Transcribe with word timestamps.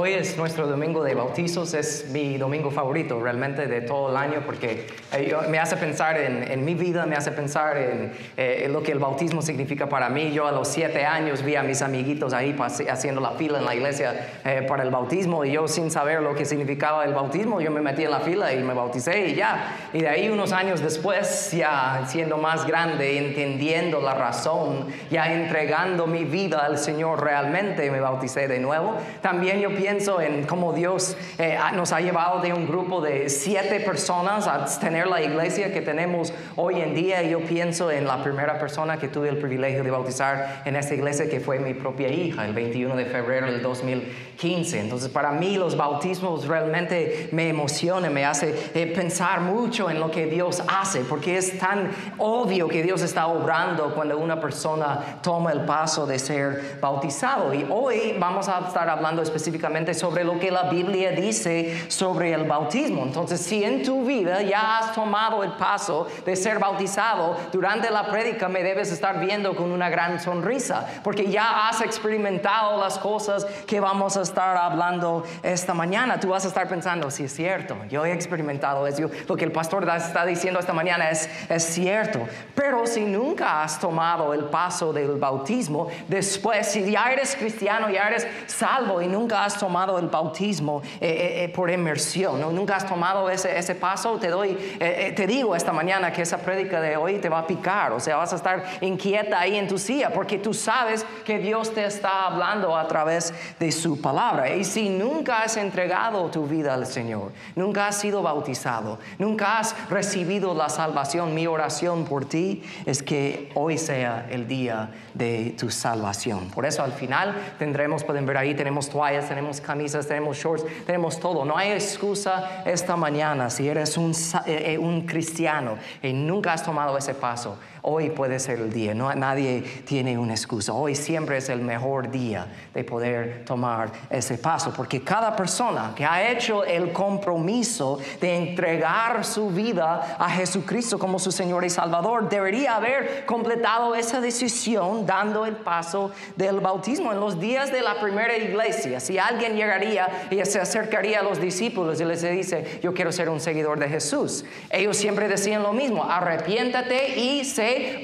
Hoy 0.00 0.12
es 0.12 0.36
nuestro 0.36 0.68
domingo 0.68 1.02
de 1.02 1.16
bautizos, 1.16 1.74
es 1.74 2.10
mi 2.12 2.38
domingo 2.38 2.70
favorito 2.70 3.20
realmente 3.20 3.66
de 3.66 3.80
todo 3.80 4.10
el 4.10 4.16
año 4.16 4.44
porque 4.46 4.86
eh, 5.12 5.34
me 5.48 5.58
hace 5.58 5.76
pensar 5.76 6.16
en, 6.16 6.64
mi 6.64 6.74
vida, 6.74 7.04
me 7.04 7.16
hace 7.16 7.32
pensar 7.32 7.76
eh, 7.76 8.12
en, 8.36 8.72
lo 8.72 8.80
que 8.80 8.92
el 8.92 9.00
bautismo 9.00 9.42
significa 9.42 9.88
para 9.88 10.08
mí. 10.08 10.30
Yo 10.30 10.46
a 10.46 10.52
los 10.52 10.68
siete 10.68 11.04
años 11.04 11.42
vi 11.42 11.56
a 11.56 11.64
mis 11.64 11.82
amiguitos 11.82 12.32
ahí 12.32 12.56
haciendo 12.88 13.20
la 13.20 13.32
fila 13.32 13.58
en 13.58 13.64
la 13.64 13.74
iglesia 13.74 14.28
eh, 14.44 14.64
para 14.68 14.84
el 14.84 14.90
bautismo 14.90 15.44
y 15.44 15.50
yo 15.50 15.66
sin 15.66 15.90
saber 15.90 16.22
lo 16.22 16.32
que 16.36 16.44
significaba 16.44 17.04
el 17.04 17.12
bautismo, 17.12 17.60
yo 17.60 17.72
me 17.72 17.80
metí 17.80 18.04
en 18.04 18.12
la 18.12 18.20
fila 18.20 18.52
y 18.52 18.62
me 18.62 18.74
bauticé 18.74 19.26
y 19.26 19.34
ya. 19.34 19.74
Y 19.92 20.02
de 20.02 20.08
ahí 20.08 20.28
unos 20.28 20.52
años 20.52 20.80
después, 20.80 21.50
ya 21.50 22.04
siendo 22.06 22.38
más 22.38 22.68
grande, 22.68 23.18
entendiendo 23.18 24.00
la 24.00 24.14
razón, 24.14 24.86
ya 25.10 25.32
entregando 25.32 26.06
mi 26.06 26.22
vida 26.22 26.64
al 26.64 26.78
Señor 26.78 27.20
realmente, 27.20 27.90
me 27.90 27.98
bauticé 27.98 28.46
de 28.46 28.60
nuevo. 28.60 28.94
También 29.22 29.58
yo 29.58 29.70
pienso 29.70 29.87
en 29.88 30.44
cómo 30.44 30.74
Dios 30.74 31.16
eh, 31.38 31.56
nos 31.74 31.92
ha 31.92 32.00
llevado 32.02 32.42
de 32.42 32.52
un 32.52 32.66
grupo 32.66 33.00
de 33.00 33.30
siete 33.30 33.80
personas 33.80 34.46
a 34.46 34.66
tener 34.78 35.06
la 35.06 35.22
iglesia 35.22 35.72
que 35.72 35.80
tenemos 35.80 36.34
hoy 36.56 36.82
en 36.82 36.94
día. 36.94 37.22
Yo 37.22 37.40
pienso 37.40 37.90
en 37.90 38.06
la 38.06 38.22
primera 38.22 38.58
persona 38.58 38.98
que 38.98 39.08
tuve 39.08 39.30
el 39.30 39.38
privilegio 39.38 39.82
de 39.82 39.90
bautizar 39.90 40.62
en 40.66 40.76
esta 40.76 40.94
iglesia, 40.94 41.30
que 41.30 41.40
fue 41.40 41.58
mi 41.58 41.72
propia 41.72 42.08
hija, 42.08 42.44
el 42.44 42.52
21 42.52 42.96
de 42.96 43.06
febrero 43.06 43.46
del 43.46 43.62
2015. 43.62 44.78
Entonces, 44.78 45.08
para 45.08 45.32
mí 45.32 45.56
los 45.56 45.74
bautismos 45.74 46.46
realmente 46.46 47.30
me 47.32 47.48
emocionan, 47.48 48.12
me 48.12 48.26
hace 48.26 48.54
eh, 48.74 48.92
pensar 48.94 49.40
mucho 49.40 49.88
en 49.88 50.00
lo 50.00 50.10
que 50.10 50.26
Dios 50.26 50.62
hace, 50.68 51.00
porque 51.00 51.38
es 51.38 51.58
tan 51.58 51.90
obvio 52.18 52.68
que 52.68 52.82
Dios 52.82 53.00
está 53.00 53.26
obrando 53.26 53.94
cuando 53.94 54.18
una 54.18 54.38
persona 54.38 55.18
toma 55.22 55.50
el 55.52 55.62
paso 55.62 56.06
de 56.06 56.18
ser 56.18 56.76
bautizado. 56.78 57.54
Y 57.54 57.66
hoy 57.70 58.14
vamos 58.18 58.50
a 58.50 58.58
estar 58.66 58.90
hablando 58.90 59.22
específicamente 59.22 59.77
sobre 59.94 60.24
lo 60.24 60.38
que 60.38 60.50
la 60.50 60.64
Biblia 60.64 61.12
dice 61.12 61.84
sobre 61.88 62.32
el 62.32 62.44
bautismo. 62.44 63.02
Entonces, 63.02 63.40
si 63.40 63.64
en 63.64 63.82
tu 63.82 64.04
vida 64.04 64.42
ya 64.42 64.78
has 64.78 64.94
tomado 64.94 65.42
el 65.42 65.52
paso 65.52 66.06
de 66.24 66.36
ser 66.36 66.58
bautizado, 66.58 67.36
durante 67.52 67.90
la 67.90 68.10
prédica 68.10 68.48
me 68.48 68.62
debes 68.62 68.92
estar 68.92 69.20
viendo 69.20 69.54
con 69.54 69.70
una 69.70 69.88
gran 69.88 70.20
sonrisa, 70.20 70.86
porque 71.02 71.30
ya 71.30 71.68
has 71.68 71.80
experimentado 71.80 72.78
las 72.80 72.98
cosas 72.98 73.44
que 73.66 73.80
vamos 73.80 74.16
a 74.16 74.22
estar 74.22 74.56
hablando 74.56 75.24
esta 75.42 75.74
mañana. 75.74 76.18
Tú 76.20 76.28
vas 76.28 76.44
a 76.44 76.48
estar 76.48 76.68
pensando, 76.68 77.10
si 77.10 77.24
es 77.24 77.34
cierto, 77.34 77.76
yo 77.88 78.04
he 78.04 78.12
experimentado 78.12 78.86
eso, 78.86 79.10
lo 79.26 79.36
que 79.36 79.44
el 79.44 79.52
pastor 79.52 79.88
está 79.96 80.26
diciendo 80.26 80.60
esta 80.60 80.72
mañana 80.72 81.10
es, 81.10 81.28
es 81.48 81.64
cierto. 81.64 82.26
Pero 82.54 82.86
si 82.86 83.04
nunca 83.04 83.62
has 83.62 83.78
tomado 83.78 84.34
el 84.34 84.44
paso 84.44 84.92
del 84.92 85.16
bautismo, 85.16 85.88
después, 86.08 86.66
si 86.66 86.90
ya 86.90 87.12
eres 87.12 87.36
cristiano, 87.36 87.88
ya 87.90 88.08
eres 88.08 88.26
salvo 88.46 89.00
y 89.00 89.06
nunca 89.06 89.44
has 89.44 89.57
tomado 89.58 89.98
el 89.98 90.08
bautismo 90.08 90.82
eh, 91.00 91.08
eh, 91.08 91.44
eh, 91.44 91.48
por 91.48 91.70
inmersión, 91.70 92.40
¿no? 92.40 92.50
nunca 92.50 92.76
has 92.76 92.86
tomado 92.86 93.28
ese, 93.30 93.58
ese 93.58 93.74
paso, 93.74 94.18
te 94.18 94.28
doy, 94.28 94.54
te 94.78 95.26
digo 95.26 95.54
esta 95.54 95.72
mañana 95.72 96.12
que 96.12 96.22
esa 96.22 96.38
prédica 96.38 96.80
de 96.80 96.96
hoy 96.96 97.18
te 97.18 97.28
va 97.28 97.40
a 97.40 97.46
picar, 97.46 97.92
o 97.92 98.00
sea, 98.00 98.16
vas 98.16 98.32
a 98.32 98.36
estar 98.36 98.64
inquieta 98.80 99.40
ahí 99.40 99.56
en 99.56 99.68
tu 99.68 99.78
silla, 99.78 100.10
porque 100.10 100.38
tú 100.38 100.54
sabes 100.54 101.04
que 101.24 101.38
Dios 101.38 101.72
te 101.74 101.84
está 101.84 102.26
hablando 102.26 102.76
a 102.76 102.86
través 102.88 103.32
de 103.58 103.72
su 103.72 104.00
palabra. 104.00 104.54
Y 104.54 104.64
si 104.64 104.88
nunca 104.88 105.42
has 105.42 105.56
entregado 105.56 106.30
tu 106.30 106.46
vida 106.46 106.74
al 106.74 106.86
Señor, 106.86 107.32
nunca 107.54 107.88
has 107.88 107.96
sido 107.96 108.22
bautizado, 108.22 108.98
nunca 109.18 109.58
has 109.58 109.74
recibido 109.90 110.54
la 110.54 110.68
salvación, 110.68 111.34
mi 111.34 111.46
oración 111.46 112.04
por 112.04 112.24
ti 112.24 112.62
es 112.86 113.02
que 113.02 113.50
hoy 113.54 113.78
sea 113.78 114.26
el 114.30 114.46
día 114.46 114.90
de 115.14 115.54
tu 115.58 115.70
salvación. 115.70 116.48
Por 116.50 116.64
eso 116.66 116.82
al 116.82 116.92
final 116.92 117.34
tendremos, 117.58 118.04
pueden 118.04 118.26
ver 118.26 118.36
ahí, 118.36 118.54
tenemos 118.54 118.88
toallas, 118.88 119.28
tenemos 119.28 119.47
camisas, 119.60 120.06
tenemos 120.06 120.36
shorts, 120.36 120.64
tenemos 120.86 121.18
todo. 121.18 121.44
No 121.44 121.56
hay 121.56 121.72
excusa 121.72 122.62
esta 122.64 122.96
mañana 122.96 123.50
si 123.50 123.68
eres 123.68 123.96
un, 123.96 124.12
eh, 124.46 124.74
eh, 124.74 124.78
un 124.78 125.06
cristiano 125.06 125.78
y 126.02 126.12
nunca 126.12 126.52
has 126.52 126.62
tomado 126.62 126.96
ese 126.96 127.14
paso 127.14 127.56
Hoy 127.90 128.10
puede 128.10 128.38
ser 128.38 128.58
el 128.58 128.70
día, 128.70 128.94
no, 128.94 129.10
nadie 129.14 129.62
tiene 129.86 130.18
una 130.18 130.34
excusa. 130.34 130.74
Hoy 130.74 130.94
siempre 130.94 131.38
es 131.38 131.48
el 131.48 131.62
mejor 131.62 132.10
día 132.10 132.46
de 132.74 132.84
poder 132.84 133.46
tomar 133.46 133.90
ese 134.10 134.36
paso, 134.36 134.74
porque 134.76 135.02
cada 135.02 135.34
persona 135.34 135.94
que 135.96 136.04
ha 136.04 136.30
hecho 136.30 136.64
el 136.64 136.92
compromiso 136.92 137.98
de 138.20 138.36
entregar 138.36 139.24
su 139.24 139.48
vida 139.48 140.16
a 140.18 140.28
Jesucristo 140.28 140.98
como 140.98 141.18
su 141.18 141.32
Señor 141.32 141.64
y 141.64 141.70
Salvador 141.70 142.28
debería 142.28 142.76
haber 142.76 143.24
completado 143.24 143.94
esa 143.94 144.20
decisión 144.20 145.06
dando 145.06 145.46
el 145.46 145.56
paso 145.56 146.10
del 146.36 146.60
bautismo. 146.60 147.10
En 147.12 147.20
los 147.20 147.40
días 147.40 147.72
de 147.72 147.80
la 147.80 147.98
primera 148.02 148.36
iglesia, 148.36 149.00
si 149.00 149.16
alguien 149.16 149.56
llegaría 149.56 150.28
y 150.30 150.44
se 150.44 150.60
acercaría 150.60 151.20
a 151.20 151.22
los 151.22 151.40
discípulos 151.40 151.98
y 152.02 152.04
les 152.04 152.20
dice, 152.20 152.80
yo 152.82 152.92
quiero 152.92 153.12
ser 153.12 153.30
un 153.30 153.40
seguidor 153.40 153.78
de 153.78 153.88
Jesús, 153.88 154.44
ellos 154.68 154.94
siempre 154.94 155.26
decían 155.26 155.62
lo 155.62 155.72
mismo, 155.72 156.04
arrepiéntate 156.04 157.18
y 157.18 157.46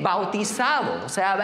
bautizado. 0.00 1.04
O 1.04 1.08
sea, 1.08 1.38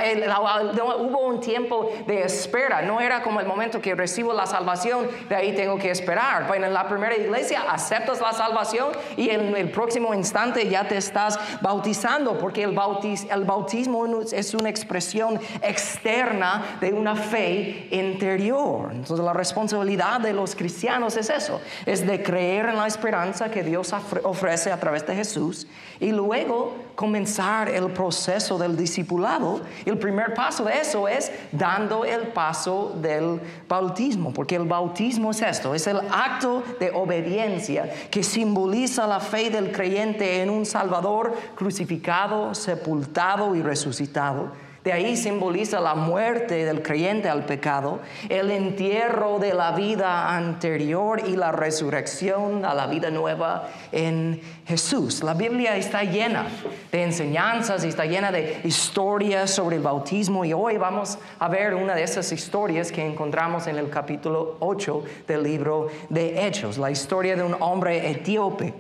hubo 0.99 1.21
un 1.21 1.41
tiempo 1.41 1.93
de 2.07 2.23
espera. 2.23 2.83
No 2.83 3.01
era 3.01 3.23
como 3.23 3.41
el 3.41 3.47
momento 3.47 3.81
que 3.81 3.95
recibo 3.95 4.33
la 4.33 4.47
salvación, 4.47 5.09
de 5.29 5.35
ahí 5.35 5.55
tengo 5.55 5.79
que 5.79 5.91
esperar. 5.91 6.47
Bueno, 6.47 6.67
en 6.67 6.75
la 6.75 6.89
primera 6.89 7.17
iglesia 7.17 7.63
aceptas 7.69 8.21
la 8.21 8.33
salvación 8.33 8.89
y 9.17 9.31
en 9.31 9.57
el 9.57 9.71
próximo 9.71 10.15
instante 10.15 10.69
ya 10.69 10.87
te 10.87 10.97
estás 10.97 11.39
bautizando, 11.61 12.39
porque 12.39 12.63
el 12.63 12.73
bautismo 12.73 14.07
es 14.33 14.55
una 14.55 14.69
expresión 14.69 15.41
externa 15.63 16.79
de 16.81 16.93
una 16.93 17.17
fe 17.17 17.89
interior. 17.91 18.91
Entonces 18.93 19.25
la 19.25 19.33
responsabilidad 19.33 20.21
de 20.21 20.33
los 20.33 20.55
cristianos 20.55 21.17
es 21.17 21.31
eso, 21.31 21.61
es 21.87 22.07
de 22.07 22.23
creer 22.23 22.67
en 22.67 22.77
la 22.77 22.87
esperanza 22.87 23.51
que 23.51 23.63
Dios 23.63 23.93
ofrece 24.23 24.73
a 24.73 24.79
través 24.79 25.07
de 25.07 25.15
Jesús 25.15 25.67
y 25.99 26.13
luego 26.13 26.77
comenzar 27.01 27.71
el 27.71 27.87
proceso 27.93 28.59
del 28.59 28.77
discipulado. 28.77 29.63
El 29.87 29.97
primer 29.97 30.35
paso 30.35 30.65
de 30.65 30.79
eso 30.79 31.09
es 31.09 31.33
dando 31.51 32.05
el 32.05 32.29
paso 32.29 32.93
del 33.01 33.41
bautismo, 33.67 34.35
porque 34.35 34.57
el 34.57 34.67
bautismo 34.67 35.31
es 35.31 35.41
esto, 35.41 35.75
es 35.75 35.87
el 35.87 35.97
acto 36.13 36.63
de 36.79 36.91
obediencia 36.91 37.91
que 38.11 38.23
simboliza 38.23 39.07
la 39.07 39.19
fe 39.19 39.49
del 39.49 39.73
creyente 39.73 40.43
en 40.43 40.51
un 40.51 40.67
Salvador 40.67 41.33
crucificado, 41.55 42.55
sepultado 42.55 43.57
y 43.57 43.63
resucitado 43.63 44.70
de 44.85 44.93
ahí 44.93 45.17
simboliza 45.17 45.81
la 45.81 45.95
muerte 45.95 46.65
del 46.65 46.83
creyente 46.83 47.29
al 47.29 47.45
pecado, 47.45 48.01
el 48.29 48.51
entierro 48.51 49.39
de 49.39 49.55
la 49.55 49.73
vida 49.73 50.35
anterior 50.35 51.23
y 51.27 51.37
la 51.37 51.53
resurrección 51.53 52.65
a 52.65 52.75
la 52.75 52.87
vida 52.87 53.11
nueva 53.11 53.69
en 53.93 54.41
Jesús. 54.67 55.23
La 55.23 55.35
Biblia 55.35 55.77
está 55.77 56.05
llena 56.05 56.47
de 56.91 57.03
enseñanzas 57.03 57.85
está 57.85 58.05
llena 58.05 58.33
de 58.33 58.61
historias 58.65 59.51
sobre 59.51 59.77
el 59.77 59.83
bautismo 59.83 60.45
y 60.45 60.53
hoy 60.53 60.77
vamos 60.77 61.19
a 61.39 61.49
ver 61.49 61.75
una 61.75 61.95
de 61.95 62.03
esas 62.03 62.33
historias 62.33 62.91
que 62.91 63.05
encontramos 63.05 63.67
en 63.67 63.77
el 63.79 63.89
capítulo 63.91 64.57
8 64.61 65.05
del 65.27 65.43
libro 65.43 65.89
de 66.09 66.47
Hechos, 66.47 66.79
la 66.79 66.91
historia 66.91 67.37
de 67.37 67.43
un 67.43 67.57
hombre 67.61 68.11
etíope. 68.11 68.75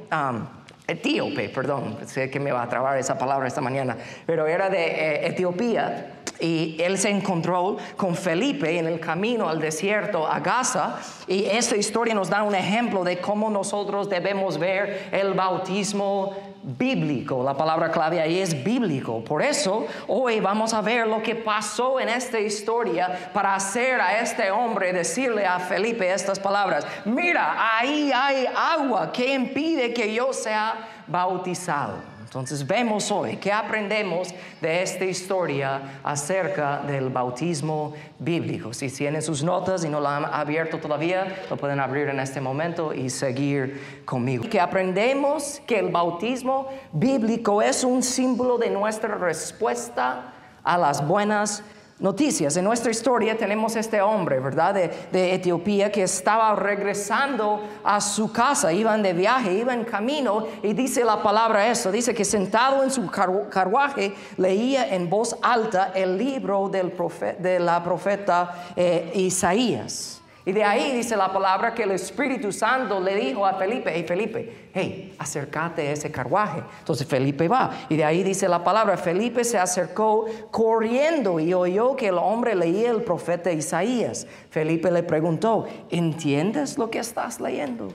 Etíope, 0.90 1.48
perdón, 1.48 1.98
sé 2.06 2.30
que 2.30 2.40
me 2.40 2.52
va 2.52 2.62
a 2.62 2.68
trabar 2.68 2.98
esa 2.98 3.18
palabra 3.18 3.46
esta 3.46 3.60
mañana, 3.60 3.96
pero 4.26 4.46
era 4.46 4.68
de 4.68 4.84
eh, 4.84 5.26
Etiopía 5.28 6.20
y 6.40 6.76
él 6.80 6.98
se 6.98 7.10
encontró 7.10 7.76
con 7.96 8.14
Felipe 8.16 8.78
en 8.78 8.86
el 8.86 8.98
camino 8.98 9.48
al 9.48 9.60
desierto 9.60 10.26
a 10.26 10.40
Gaza 10.40 10.98
y 11.26 11.44
esta 11.44 11.76
historia 11.76 12.14
nos 12.14 12.30
da 12.30 12.42
un 12.42 12.54
ejemplo 12.54 13.04
de 13.04 13.18
cómo 13.18 13.50
nosotros 13.50 14.08
debemos 14.08 14.58
ver 14.58 15.08
el 15.12 15.34
bautismo 15.34 16.34
bíblico. 16.62 17.42
La 17.42 17.56
palabra 17.56 17.90
clave 17.90 18.20
ahí 18.20 18.38
es 18.38 18.62
bíblico. 18.62 19.22
Por 19.24 19.42
eso 19.42 19.86
hoy 20.06 20.40
vamos 20.40 20.74
a 20.74 20.80
ver 20.80 21.06
lo 21.06 21.22
que 21.22 21.34
pasó 21.34 22.00
en 22.00 22.08
esta 22.08 22.38
historia 22.38 23.30
para 23.32 23.54
hacer 23.54 24.00
a 24.00 24.20
este 24.20 24.50
hombre 24.50 24.92
decirle 24.92 25.46
a 25.46 25.58
Felipe 25.58 26.12
estas 26.12 26.38
palabras. 26.38 26.86
Mira, 27.04 27.78
ahí 27.78 28.10
hay 28.14 28.46
agua 28.54 29.12
que 29.12 29.32
impide 29.32 29.92
que 29.94 30.12
yo 30.12 30.32
sea 30.32 30.88
bautizado. 31.06 32.09
Entonces 32.30 32.64
vemos 32.64 33.10
hoy 33.10 33.38
que 33.38 33.50
aprendemos 33.52 34.32
de 34.60 34.84
esta 34.84 35.04
historia 35.04 35.98
acerca 36.04 36.78
del 36.78 37.10
bautismo 37.10 37.92
bíblico. 38.20 38.72
Si 38.72 38.88
tienen 38.88 39.20
sus 39.20 39.42
notas 39.42 39.84
y 39.84 39.88
no 39.88 39.98
la 39.98 40.18
han 40.18 40.24
abierto 40.26 40.78
todavía, 40.78 41.26
lo 41.50 41.56
pueden 41.56 41.80
abrir 41.80 42.08
en 42.08 42.20
este 42.20 42.40
momento 42.40 42.94
y 42.94 43.10
seguir 43.10 44.04
conmigo. 44.04 44.48
Que 44.48 44.60
aprendemos 44.60 45.60
que 45.66 45.80
el 45.80 45.88
bautismo 45.88 46.68
bíblico 46.92 47.62
es 47.62 47.82
un 47.82 48.00
símbolo 48.00 48.58
de 48.58 48.70
nuestra 48.70 49.16
respuesta 49.16 50.32
a 50.62 50.78
las 50.78 51.04
buenas 51.04 51.64
noticias. 52.00 52.56
En 52.56 52.64
nuestra 52.64 52.90
historia 52.90 53.36
tenemos 53.36 53.76
este 53.76 54.00
hombre, 54.00 54.40
¿verdad? 54.40 54.74
De, 54.74 55.30
Etiopía 55.30 55.92
que 55.92 56.02
estaba 56.02 56.54
regresando 56.56 57.60
a 57.84 58.00
su 58.00 58.32
casa, 58.32 58.72
iban 58.72 59.02
de 59.02 59.12
viaje, 59.12 59.52
iban 59.52 59.84
camino 59.84 60.46
y 60.62 60.72
dice 60.72 61.04
la 61.04 61.22
palabra 61.22 61.68
eso, 61.68 61.92
dice 61.92 62.14
que 62.14 62.24
sentado 62.24 62.82
en 62.82 62.90
su 62.90 63.08
carruaje 63.08 64.14
leía 64.36 64.92
en 64.94 65.08
voz 65.08 65.36
alta 65.42 65.92
el 65.94 66.18
libro 66.18 66.68
del 66.68 66.92
de 67.38 67.60
la 67.60 67.82
profeta 67.84 68.72
eh, 68.74 69.12
Isaías. 69.14 70.19
Y 70.44 70.52
de 70.52 70.64
ahí 70.64 70.92
dice 70.92 71.16
la 71.16 71.30
palabra 71.32 71.74
que 71.74 71.82
el 71.82 71.90
Espíritu 71.90 72.50
Santo 72.50 72.98
le 72.98 73.14
dijo 73.14 73.44
a 73.44 73.54
Felipe, 73.54 73.90
hey 73.94 74.04
Felipe, 74.08 74.70
hey, 74.72 75.14
acércate 75.18 75.86
a 75.86 75.92
ese 75.92 76.10
carruaje. 76.10 76.62
Entonces 76.78 77.06
Felipe 77.06 77.46
va. 77.46 77.70
Y 77.90 77.96
de 77.96 78.04
ahí 78.04 78.22
dice 78.22 78.48
la 78.48 78.64
palabra, 78.64 78.96
Felipe 78.96 79.44
se 79.44 79.58
acercó 79.58 80.26
corriendo 80.50 81.38
y 81.40 81.52
oyó 81.52 81.94
que 81.94 82.08
el 82.08 82.16
hombre 82.16 82.54
leía 82.54 82.90
el 82.90 83.02
profeta 83.02 83.52
Isaías. 83.52 84.26
Felipe 84.50 84.90
le 84.90 85.02
preguntó, 85.02 85.66
¿entiendes 85.90 86.78
lo 86.78 86.90
que 86.90 87.00
estás 87.00 87.38
leyendo? 87.38 87.88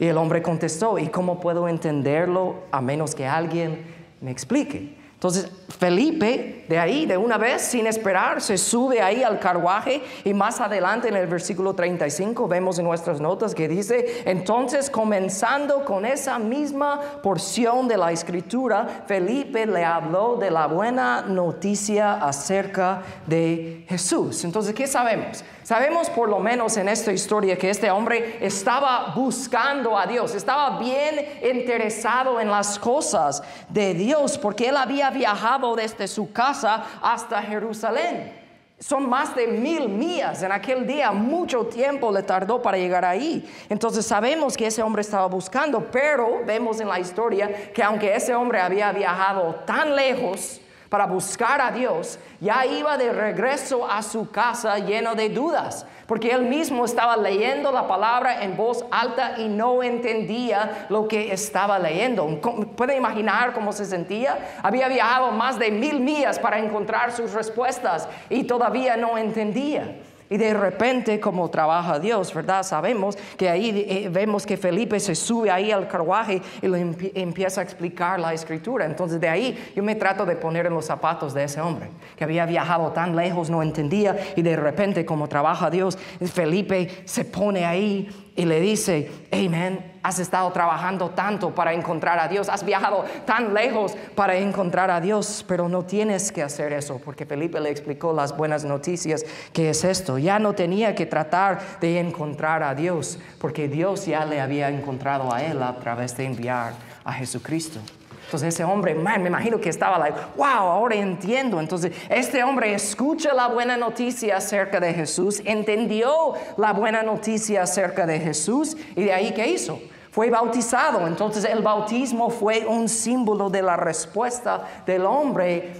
Y 0.00 0.06
el 0.06 0.18
hombre 0.18 0.42
contestó, 0.42 0.98
¿y 0.98 1.06
cómo 1.06 1.38
puedo 1.38 1.68
entenderlo 1.68 2.64
a 2.72 2.80
menos 2.80 3.14
que 3.14 3.26
alguien 3.26 3.84
me 4.20 4.32
explique? 4.32 5.01
Entonces 5.22 5.52
Felipe, 5.78 6.64
de 6.68 6.78
ahí, 6.78 7.06
de 7.06 7.16
una 7.16 7.38
vez, 7.38 7.62
sin 7.62 7.86
esperar, 7.86 8.40
se 8.40 8.58
sube 8.58 9.00
ahí 9.00 9.22
al 9.22 9.38
carruaje 9.38 10.02
y 10.24 10.34
más 10.34 10.60
adelante 10.60 11.08
en 11.08 11.16
el 11.16 11.28
versículo 11.28 11.74
35 11.74 12.48
vemos 12.48 12.78
en 12.78 12.84
nuestras 12.84 13.20
notas 13.20 13.54
que 13.54 13.68
dice, 13.68 14.22
entonces 14.26 14.90
comenzando 14.90 15.84
con 15.84 16.04
esa 16.04 16.40
misma 16.40 17.00
porción 17.22 17.86
de 17.88 17.96
la 17.96 18.10
escritura, 18.10 19.04
Felipe 19.06 19.64
le 19.64 19.84
habló 19.84 20.36
de 20.36 20.50
la 20.50 20.66
buena 20.66 21.22
noticia 21.22 22.14
acerca 22.14 23.02
de 23.26 23.84
Jesús. 23.88 24.42
Entonces, 24.42 24.74
¿qué 24.74 24.88
sabemos? 24.88 25.44
Sabemos 25.62 26.10
por 26.10 26.28
lo 26.28 26.40
menos 26.40 26.76
en 26.76 26.88
esta 26.88 27.12
historia 27.12 27.56
que 27.56 27.70
este 27.70 27.90
hombre 27.90 28.38
estaba 28.40 29.12
buscando 29.14 29.96
a 29.96 30.06
Dios, 30.06 30.34
estaba 30.34 30.80
bien 30.80 31.24
interesado 31.48 32.40
en 32.40 32.50
las 32.50 32.78
cosas 32.78 33.42
de 33.68 33.94
Dios, 33.94 34.36
porque 34.38 34.68
él 34.68 34.76
había 34.76 35.11
viajado 35.12 35.76
desde 35.76 36.08
su 36.08 36.32
casa 36.32 36.84
hasta 37.00 37.42
Jerusalén. 37.42 38.40
Son 38.78 39.08
más 39.08 39.36
de 39.36 39.46
mil 39.46 39.88
millas. 39.88 40.42
En 40.42 40.50
aquel 40.50 40.84
día 40.86 41.12
mucho 41.12 41.66
tiempo 41.66 42.10
le 42.10 42.24
tardó 42.24 42.60
para 42.60 42.76
llegar 42.76 43.04
ahí. 43.04 43.48
Entonces 43.68 44.04
sabemos 44.04 44.56
que 44.56 44.66
ese 44.66 44.82
hombre 44.82 45.02
estaba 45.02 45.26
buscando, 45.26 45.88
pero 45.92 46.44
vemos 46.44 46.80
en 46.80 46.88
la 46.88 46.98
historia 46.98 47.72
que 47.72 47.82
aunque 47.82 48.12
ese 48.14 48.34
hombre 48.34 48.60
había 48.60 48.90
viajado 48.90 49.54
tan 49.66 49.94
lejos, 49.94 50.60
para 50.92 51.06
buscar 51.06 51.58
a 51.62 51.72
Dios, 51.72 52.18
ya 52.38 52.66
iba 52.66 52.98
de 52.98 53.14
regreso 53.14 53.90
a 53.90 54.02
su 54.02 54.30
casa 54.30 54.78
lleno 54.78 55.14
de 55.14 55.30
dudas, 55.30 55.86
porque 56.06 56.30
él 56.32 56.42
mismo 56.42 56.84
estaba 56.84 57.16
leyendo 57.16 57.72
la 57.72 57.88
palabra 57.88 58.44
en 58.44 58.58
voz 58.58 58.84
alta 58.90 59.36
y 59.38 59.48
no 59.48 59.82
entendía 59.82 60.84
lo 60.90 61.08
que 61.08 61.32
estaba 61.32 61.78
leyendo. 61.78 62.38
¿Puede 62.76 62.94
imaginar 62.94 63.54
cómo 63.54 63.72
se 63.72 63.86
sentía? 63.86 64.36
Había 64.62 64.86
viajado 64.88 65.32
más 65.32 65.58
de 65.58 65.70
mil 65.70 65.98
millas 65.98 66.38
para 66.38 66.58
encontrar 66.58 67.10
sus 67.10 67.32
respuestas 67.32 68.06
y 68.28 68.44
todavía 68.44 68.94
no 68.98 69.16
entendía. 69.16 69.96
Y 70.32 70.38
de 70.38 70.54
repente, 70.54 71.20
como 71.20 71.50
trabaja 71.50 71.98
Dios, 71.98 72.32
¿verdad? 72.32 72.62
Sabemos 72.62 73.18
que 73.36 73.50
ahí 73.50 73.84
eh, 73.86 74.08
vemos 74.10 74.46
que 74.46 74.56
Felipe 74.56 74.98
se 74.98 75.14
sube 75.14 75.50
ahí 75.50 75.70
al 75.70 75.86
carruaje 75.86 76.40
y 76.62 77.20
empieza 77.20 77.60
a 77.60 77.64
explicar 77.64 78.18
la 78.18 78.32
escritura. 78.32 78.86
Entonces 78.86 79.20
de 79.20 79.28
ahí 79.28 79.72
yo 79.76 79.82
me 79.82 79.94
trato 79.94 80.24
de 80.24 80.36
poner 80.36 80.64
en 80.64 80.72
los 80.72 80.86
zapatos 80.86 81.34
de 81.34 81.44
ese 81.44 81.60
hombre, 81.60 81.90
que 82.16 82.24
había 82.24 82.46
viajado 82.46 82.92
tan 82.92 83.14
lejos, 83.14 83.50
no 83.50 83.62
entendía, 83.62 84.16
y 84.34 84.40
de 84.40 84.56
repente, 84.56 85.04
como 85.04 85.28
trabaja 85.28 85.68
Dios, 85.68 85.98
Felipe 85.98 87.02
se 87.04 87.26
pone 87.26 87.66
ahí 87.66 88.08
y 88.34 88.46
le 88.46 88.58
dice, 88.58 89.10
Amen, 89.32 89.91
has 90.02 90.18
estado 90.18 90.50
trabajando 90.50 91.10
tanto 91.10 91.54
para 91.54 91.72
encontrar 91.72 92.18
a 92.18 92.28
Dios, 92.28 92.48
has 92.48 92.64
viajado 92.64 93.04
tan 93.24 93.54
lejos 93.54 93.94
para 94.14 94.36
encontrar 94.36 94.90
a 94.90 95.00
Dios, 95.00 95.44
pero 95.46 95.68
no 95.68 95.84
tienes 95.84 96.32
que 96.32 96.42
hacer 96.42 96.72
eso, 96.72 97.00
porque 97.04 97.24
Felipe 97.24 97.60
le 97.60 97.70
explicó 97.70 98.12
las 98.12 98.36
buenas 98.36 98.64
noticias 98.64 99.24
que 99.52 99.70
es 99.70 99.84
esto. 99.84 100.18
Ya 100.18 100.38
no 100.38 100.54
tenía 100.54 100.94
que 100.94 101.06
tratar 101.06 101.60
de 101.80 102.00
encontrar 102.00 102.62
a 102.62 102.74
Dios, 102.74 103.18
porque 103.38 103.68
Dios 103.68 104.06
ya 104.06 104.24
le 104.24 104.40
había 104.40 104.68
encontrado 104.68 105.32
a 105.32 105.42
él 105.42 105.62
a 105.62 105.74
través 105.76 106.16
de 106.16 106.24
enviar 106.24 106.72
a 107.04 107.12
Jesucristo. 107.12 107.80
Entonces 108.24 108.54
ese 108.54 108.64
hombre, 108.64 108.94
man, 108.94 109.22
me 109.22 109.28
imagino 109.28 109.60
que 109.60 109.68
estaba 109.68 109.98
like, 109.98 110.18
wow, 110.36 110.46
ahora 110.46 110.94
entiendo. 110.94 111.60
Entonces 111.60 111.92
este 112.08 112.42
hombre 112.42 112.72
escucha 112.72 113.34
la 113.34 113.48
buena 113.48 113.76
noticia 113.76 114.38
acerca 114.38 114.80
de 114.80 114.94
Jesús, 114.94 115.42
entendió 115.44 116.32
la 116.56 116.72
buena 116.72 117.02
noticia 117.02 117.62
acerca 117.62 118.06
de 118.06 118.18
Jesús 118.18 118.74
y 118.96 119.04
de 119.04 119.12
ahí 119.12 119.32
qué 119.34 119.48
hizo? 119.48 119.78
Fue 120.12 120.28
bautizado. 120.28 121.06
Entonces 121.06 121.44
el 121.46 121.62
bautismo 121.62 122.28
fue 122.28 122.66
un 122.66 122.88
símbolo 122.88 123.48
de 123.48 123.62
la 123.62 123.76
respuesta 123.76 124.82
del 124.84 125.06
hombre 125.06 125.72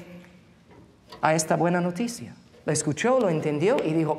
a 1.20 1.34
esta 1.34 1.54
buena 1.54 1.82
noticia. 1.82 2.34
Lo 2.64 2.72
escuchó, 2.72 3.20
lo 3.20 3.28
entendió 3.28 3.76
y 3.84 3.92
dijo, 3.92 4.18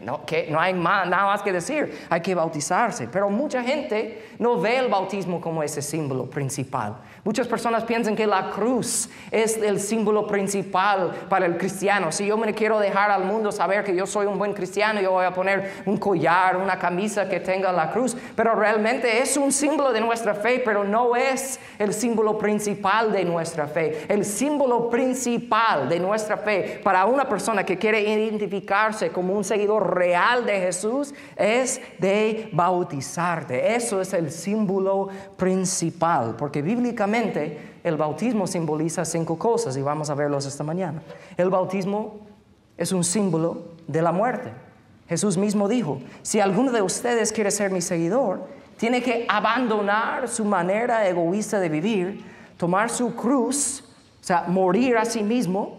no, 0.00 0.24
que 0.24 0.48
no 0.50 0.60
hay 0.60 0.72
nada 0.74 1.26
más 1.26 1.42
que 1.42 1.52
decir, 1.52 2.06
hay 2.08 2.20
que 2.20 2.34
bautizarse. 2.34 3.08
Pero 3.08 3.28
mucha 3.30 3.62
gente 3.62 4.22
no 4.38 4.60
ve 4.60 4.78
el 4.78 4.88
bautismo 4.88 5.40
como 5.40 5.62
ese 5.62 5.82
símbolo 5.82 6.26
principal. 6.26 6.96
Muchas 7.24 7.48
personas 7.48 7.84
piensan 7.84 8.14
que 8.14 8.26
la 8.26 8.50
cruz 8.50 9.08
es 9.30 9.56
el 9.56 9.80
símbolo 9.80 10.26
principal 10.26 11.12
para 11.28 11.46
el 11.46 11.58
cristiano. 11.58 12.12
Si 12.12 12.26
yo 12.26 12.36
me 12.38 12.54
quiero 12.54 12.78
dejar 12.78 13.10
al 13.10 13.24
mundo 13.24 13.50
saber 13.50 13.84
que 13.84 13.94
yo 13.94 14.06
soy 14.06 14.26
un 14.26 14.38
buen 14.38 14.52
cristiano, 14.52 15.00
yo 15.00 15.10
voy 15.10 15.26
a 15.26 15.34
poner 15.34 15.82
un 15.84 15.96
collar, 15.96 16.56
una 16.56 16.78
camisa 16.78 17.28
que 17.28 17.40
tenga 17.40 17.72
la 17.72 17.90
cruz. 17.90 18.16
Pero 18.36 18.54
realmente 18.54 19.20
es 19.20 19.36
un 19.36 19.52
símbolo 19.52 19.92
de 19.92 20.00
nuestra 20.00 20.34
fe, 20.34 20.62
pero 20.64 20.84
no 20.84 21.16
es 21.16 21.58
el 21.78 21.92
símbolo 21.92 22.38
principal 22.38 23.12
de 23.12 23.24
nuestra 23.24 23.66
fe. 23.66 24.06
El 24.08 24.24
símbolo 24.24 24.88
principal 24.88 25.88
de 25.88 25.98
nuestra 25.98 26.36
fe 26.36 26.80
para 26.84 27.04
una 27.04 27.28
persona 27.28 27.64
que 27.64 27.76
quiere 27.76 28.00
identificarse 28.00 29.10
como 29.10 29.34
un 29.34 29.44
seguidor 29.44 29.87
real 29.88 30.46
de 30.46 30.60
Jesús 30.60 31.14
es 31.36 31.80
de 31.98 32.48
bautizarte. 32.52 33.74
Eso 33.74 34.00
es 34.00 34.12
el 34.12 34.30
símbolo 34.30 35.08
principal, 35.36 36.36
porque 36.36 36.62
bíblicamente 36.62 37.78
el 37.82 37.96
bautismo 37.96 38.46
simboliza 38.46 39.04
cinco 39.04 39.38
cosas 39.38 39.76
y 39.76 39.82
vamos 39.82 40.10
a 40.10 40.14
verlos 40.14 40.46
esta 40.46 40.62
mañana. 40.62 41.02
El 41.36 41.50
bautismo 41.50 42.20
es 42.76 42.92
un 42.92 43.02
símbolo 43.02 43.64
de 43.86 44.02
la 44.02 44.12
muerte. 44.12 44.52
Jesús 45.08 45.36
mismo 45.36 45.68
dijo, 45.68 46.00
si 46.22 46.38
alguno 46.38 46.70
de 46.70 46.82
ustedes 46.82 47.32
quiere 47.32 47.50
ser 47.50 47.70
mi 47.70 47.80
seguidor, 47.80 48.46
tiene 48.76 49.02
que 49.02 49.26
abandonar 49.28 50.28
su 50.28 50.44
manera 50.44 51.08
egoísta 51.08 51.58
de 51.58 51.68
vivir, 51.68 52.24
tomar 52.56 52.90
su 52.90 53.14
cruz, 53.14 53.82
o 54.20 54.24
sea, 54.24 54.44
morir 54.46 54.96
a 54.96 55.04
sí 55.04 55.22
mismo 55.22 55.77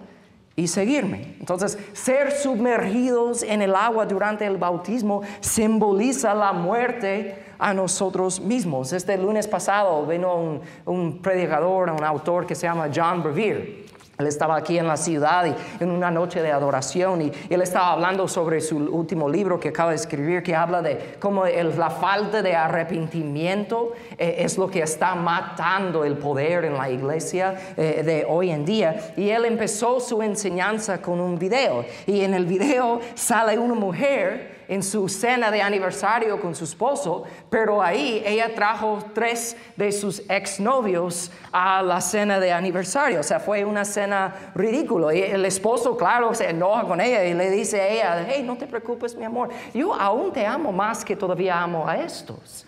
y 0.60 0.68
seguirme. 0.68 1.36
Entonces, 1.40 1.78
ser 1.94 2.32
sumergidos 2.32 3.44
en 3.44 3.62
el 3.62 3.76
agua 3.76 4.06
durante 4.06 4.46
el 4.46 4.58
bautismo 4.58 5.22
simboliza 5.40 6.34
la 6.34 6.52
muerte 6.52 7.36
a 7.58 7.74
nosotros 7.74 8.40
mismos. 8.40 8.94
Este 8.94 9.18
lunes 9.18 9.48
pasado 9.48 10.06
vino 10.06 10.36
un, 10.36 10.62
un 10.86 11.22
predicador, 11.22 11.90
un 11.90 12.04
autor 12.04 12.46
que 12.46 12.56
se 12.56 12.68
llama 12.68 12.90
John 12.94 13.24
Bevere. 13.24 13.89
Él 14.20 14.28
estaba 14.28 14.58
aquí 14.58 14.78
en 14.78 14.86
la 14.86 14.98
ciudad 14.98 15.46
y 15.46 15.56
en 15.82 15.92
una 15.92 16.12
noche 16.12 16.42
de 16.42 16.52
adoración 16.52 17.22
y, 17.22 17.32
él 17.50 17.62
estaba 17.62 17.94
hablando 17.94 18.28
sobre 18.28 18.60
su 18.60 18.76
último 18.76 19.30
libro 19.30 19.62
que 19.62 19.70
acaba 19.70 19.92
de 19.92 19.96
escribir 19.96 20.44
que 20.44 20.54
habla 20.54 20.82
de 20.82 21.16
cómo 21.20 21.46
la 21.46 21.90
falta 21.90 22.42
de 22.42 22.54
arrepentimiento 22.54 23.94
eh, 24.18 24.36
es 24.40 24.58
lo 24.58 24.70
que 24.70 24.82
está 24.82 25.16
matando 25.16 26.04
el 26.04 26.18
poder 26.18 26.66
en 26.66 26.74
la 26.74 26.90
iglesia 26.90 27.56
eh, 27.78 28.04
de 28.04 28.26
hoy 28.28 28.52
en 28.52 28.66
día. 28.66 29.14
Y 29.16 29.30
él 29.30 29.46
empezó 29.46 30.02
su 30.02 30.22
enseñanza 30.22 31.02
con 31.02 31.22
un 31.22 31.40
video 31.40 31.86
y 32.06 32.20
en 32.20 32.34
el 32.34 32.46
video 32.46 33.00
sale 33.16 33.58
una 33.58 33.76
mujer 33.76 34.59
en 34.70 34.84
su 34.84 35.10
cena 35.10 35.50
de 35.50 35.64
aniversario 35.64 36.40
con 36.40 36.54
su 36.54 36.64
esposo, 36.64 37.24
pero 37.50 37.82
ahí 37.82 38.22
ella 38.24 38.54
trajo 38.54 39.00
tres 39.14 39.58
de 39.76 39.92
sus 39.92 40.20
exnovios 40.30 41.32
a 41.52 41.82
la 41.82 42.00
cena 42.00 42.40
de 42.40 42.54
aniversario. 42.54 43.20
O 43.20 43.24
sea, 43.24 43.40
fue 43.40 43.66
una 43.66 43.84
cena 43.84 44.52
ridícula. 44.54 45.14
Y 45.14 45.24
el 45.24 45.44
esposo, 45.44 45.98
claro, 45.98 46.36
se 46.36 46.52
enoja 46.52 46.84
con 46.84 47.02
ella 47.02 47.26
y 47.26 47.34
le 47.34 47.50
dice 47.50 47.82
a 47.82 47.88
ella, 47.88 48.28
hey, 48.30 48.44
no 48.46 48.58
te 48.58 48.68
preocupes, 48.68 49.16
mi 49.16 49.26
amor, 49.26 49.50
yo 49.74 49.94
aún 49.94 50.32
te 50.32 50.46
amo 50.46 50.72
más 50.72 51.04
que 51.04 51.16
todavía 51.16 51.60
amo 51.60 51.88
a 51.88 51.98
estos. 51.98 52.66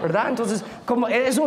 ¿verdad? 0.00 0.28
Entonces, 0.28 0.64
como 0.84 1.08
es 1.08 1.38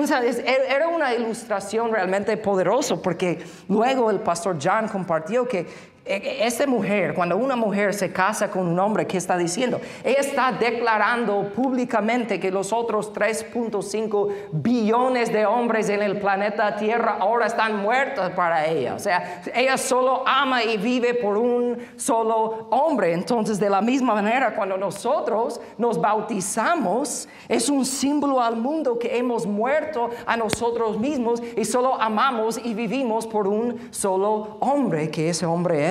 era 0.46 0.88
una 0.88 1.14
ilustración 1.14 1.92
realmente 1.92 2.36
poderosa 2.38 2.98
porque 2.98 3.42
luego 3.70 4.12
el 4.12 4.20
pastor 4.20 4.58
John 4.62 4.88
compartió 4.90 5.48
que 5.48 5.91
esta 6.04 6.66
mujer, 6.66 7.14
cuando 7.14 7.38
una 7.38 7.56
mujer 7.56 7.94
se 7.94 8.12
casa 8.12 8.50
con 8.50 8.68
un 8.68 8.80
hombre, 8.80 9.06
¿qué 9.06 9.18
está 9.18 9.38
diciendo? 9.38 9.80
Ella 10.04 10.20
está 10.20 10.52
declarando 10.52 11.52
públicamente 11.56 12.40
que 12.40 12.50
los 12.50 12.74
otros 12.74 13.14
3.5 13.14 14.34
billones 14.52 15.32
de 15.32 15.46
hombres 15.46 15.90
en 15.90 16.02
el 16.02 16.18
planeta 16.18 16.76
Tierra 16.76 17.18
ahora 17.20 17.46
están 17.46 17.78
muertos 17.78 18.32
para 18.32 18.66
ella. 18.66 18.96
O 18.96 19.00
sea, 19.00 19.44
ella 19.54 19.78
solo 19.78 20.24
ama 20.26 20.64
y 20.64 20.78
vive 20.78 21.14
por 21.14 21.38
un 21.38 21.78
solo 21.98 22.68
hombre. 22.72 23.14
Entonces, 23.14 23.60
de 23.60 23.70
la 23.70 23.82
misma 23.82 24.16
manera, 24.16 24.56
cuando 24.56 24.78
nosotros 24.78 25.62
nos 25.78 26.02
bautizamos, 26.02 27.30
es 27.48 27.70
un 27.70 27.86
símbolo 27.86 28.42
al 28.42 28.56
mundo 28.56 28.98
que 28.98 29.18
hemos 29.18 29.46
muerto 29.46 30.10
a 30.26 30.36
nosotros 30.36 31.00
mismos 31.00 31.44
y 31.56 31.64
solo 31.64 32.02
amamos 32.02 32.60
y 32.64 32.74
vivimos 32.74 33.28
por 33.28 33.48
un 33.48 33.90
solo 33.92 34.58
hombre, 34.62 35.12
que 35.12 35.30
ese 35.30 35.46
hombre 35.46 35.91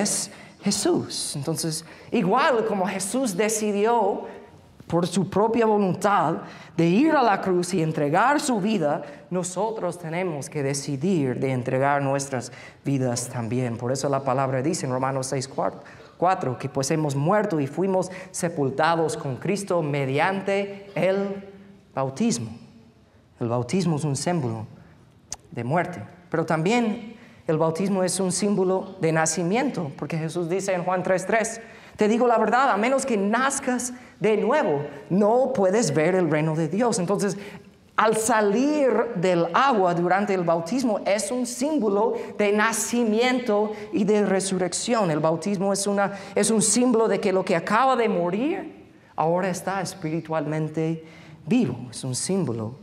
Jesús. 0.63 1.35
Entonces, 1.35 1.85
igual 2.11 2.65
como 2.65 2.85
Jesús 2.87 3.35
decidió 3.35 4.27
por 4.87 5.07
su 5.07 5.29
propia 5.29 5.65
voluntad 5.65 6.41
de 6.75 6.85
ir 6.85 7.13
a 7.13 7.23
la 7.23 7.41
cruz 7.41 7.73
y 7.73 7.81
entregar 7.81 8.41
su 8.41 8.59
vida, 8.59 9.01
nosotros 9.29 9.97
tenemos 9.97 10.49
que 10.49 10.63
decidir 10.63 11.39
de 11.39 11.51
entregar 11.51 12.01
nuestras 12.01 12.51
vidas 12.83 13.29
también. 13.29 13.77
Por 13.77 13.91
eso 13.91 14.09
la 14.09 14.23
palabra 14.23 14.61
dice 14.61 14.85
en 14.85 14.91
Romanos 14.91 15.27
6, 15.27 15.49
4, 16.17 16.57
que 16.59 16.67
pues 16.67 16.91
hemos 16.91 17.15
muerto 17.15 17.59
y 17.59 17.67
fuimos 17.67 18.11
sepultados 18.31 19.15
con 19.15 19.37
Cristo 19.37 19.81
mediante 19.81 20.91
el 20.93 21.49
bautismo. 21.95 22.51
El 23.39 23.47
bautismo 23.47 23.95
es 23.95 24.03
un 24.03 24.15
símbolo 24.15 24.67
de 25.51 25.63
muerte, 25.63 26.03
pero 26.29 26.45
también 26.45 27.10
el 27.47 27.57
bautismo 27.57 28.03
es 28.03 28.19
un 28.19 28.31
símbolo 28.31 28.95
de 29.01 29.11
nacimiento, 29.11 29.91
porque 29.97 30.17
Jesús 30.17 30.49
dice 30.49 30.73
en 30.73 30.83
Juan 30.83 31.03
3:3, 31.03 31.61
te 31.95 32.07
digo 32.07 32.27
la 32.27 32.37
verdad, 32.37 32.69
a 32.71 32.77
menos 32.77 33.05
que 33.05 33.17
nazcas 33.17 33.93
de 34.19 34.37
nuevo, 34.37 34.85
no 35.09 35.51
puedes 35.53 35.93
ver 35.93 36.15
el 36.15 36.29
reino 36.29 36.55
de 36.55 36.67
Dios. 36.67 36.99
Entonces, 36.99 37.37
al 37.95 38.17
salir 38.17 38.91
del 39.15 39.47
agua 39.53 39.93
durante 39.93 40.33
el 40.33 40.43
bautismo 40.43 41.01
es 41.05 41.29
un 41.29 41.45
símbolo 41.45 42.15
de 42.37 42.51
nacimiento 42.51 43.73
y 43.93 44.05
de 44.05 44.25
resurrección. 44.25 45.11
El 45.11 45.19
bautismo 45.19 45.71
es, 45.71 45.85
una, 45.85 46.13
es 46.33 46.49
un 46.49 46.61
símbolo 46.61 47.07
de 47.07 47.19
que 47.19 47.31
lo 47.31 47.45
que 47.45 47.55
acaba 47.55 47.95
de 47.95 48.09
morir 48.09 48.85
ahora 49.15 49.49
está 49.49 49.81
espiritualmente 49.81 51.05
vivo. 51.45 51.77
Es 51.91 52.03
un 52.03 52.15
símbolo 52.15 52.75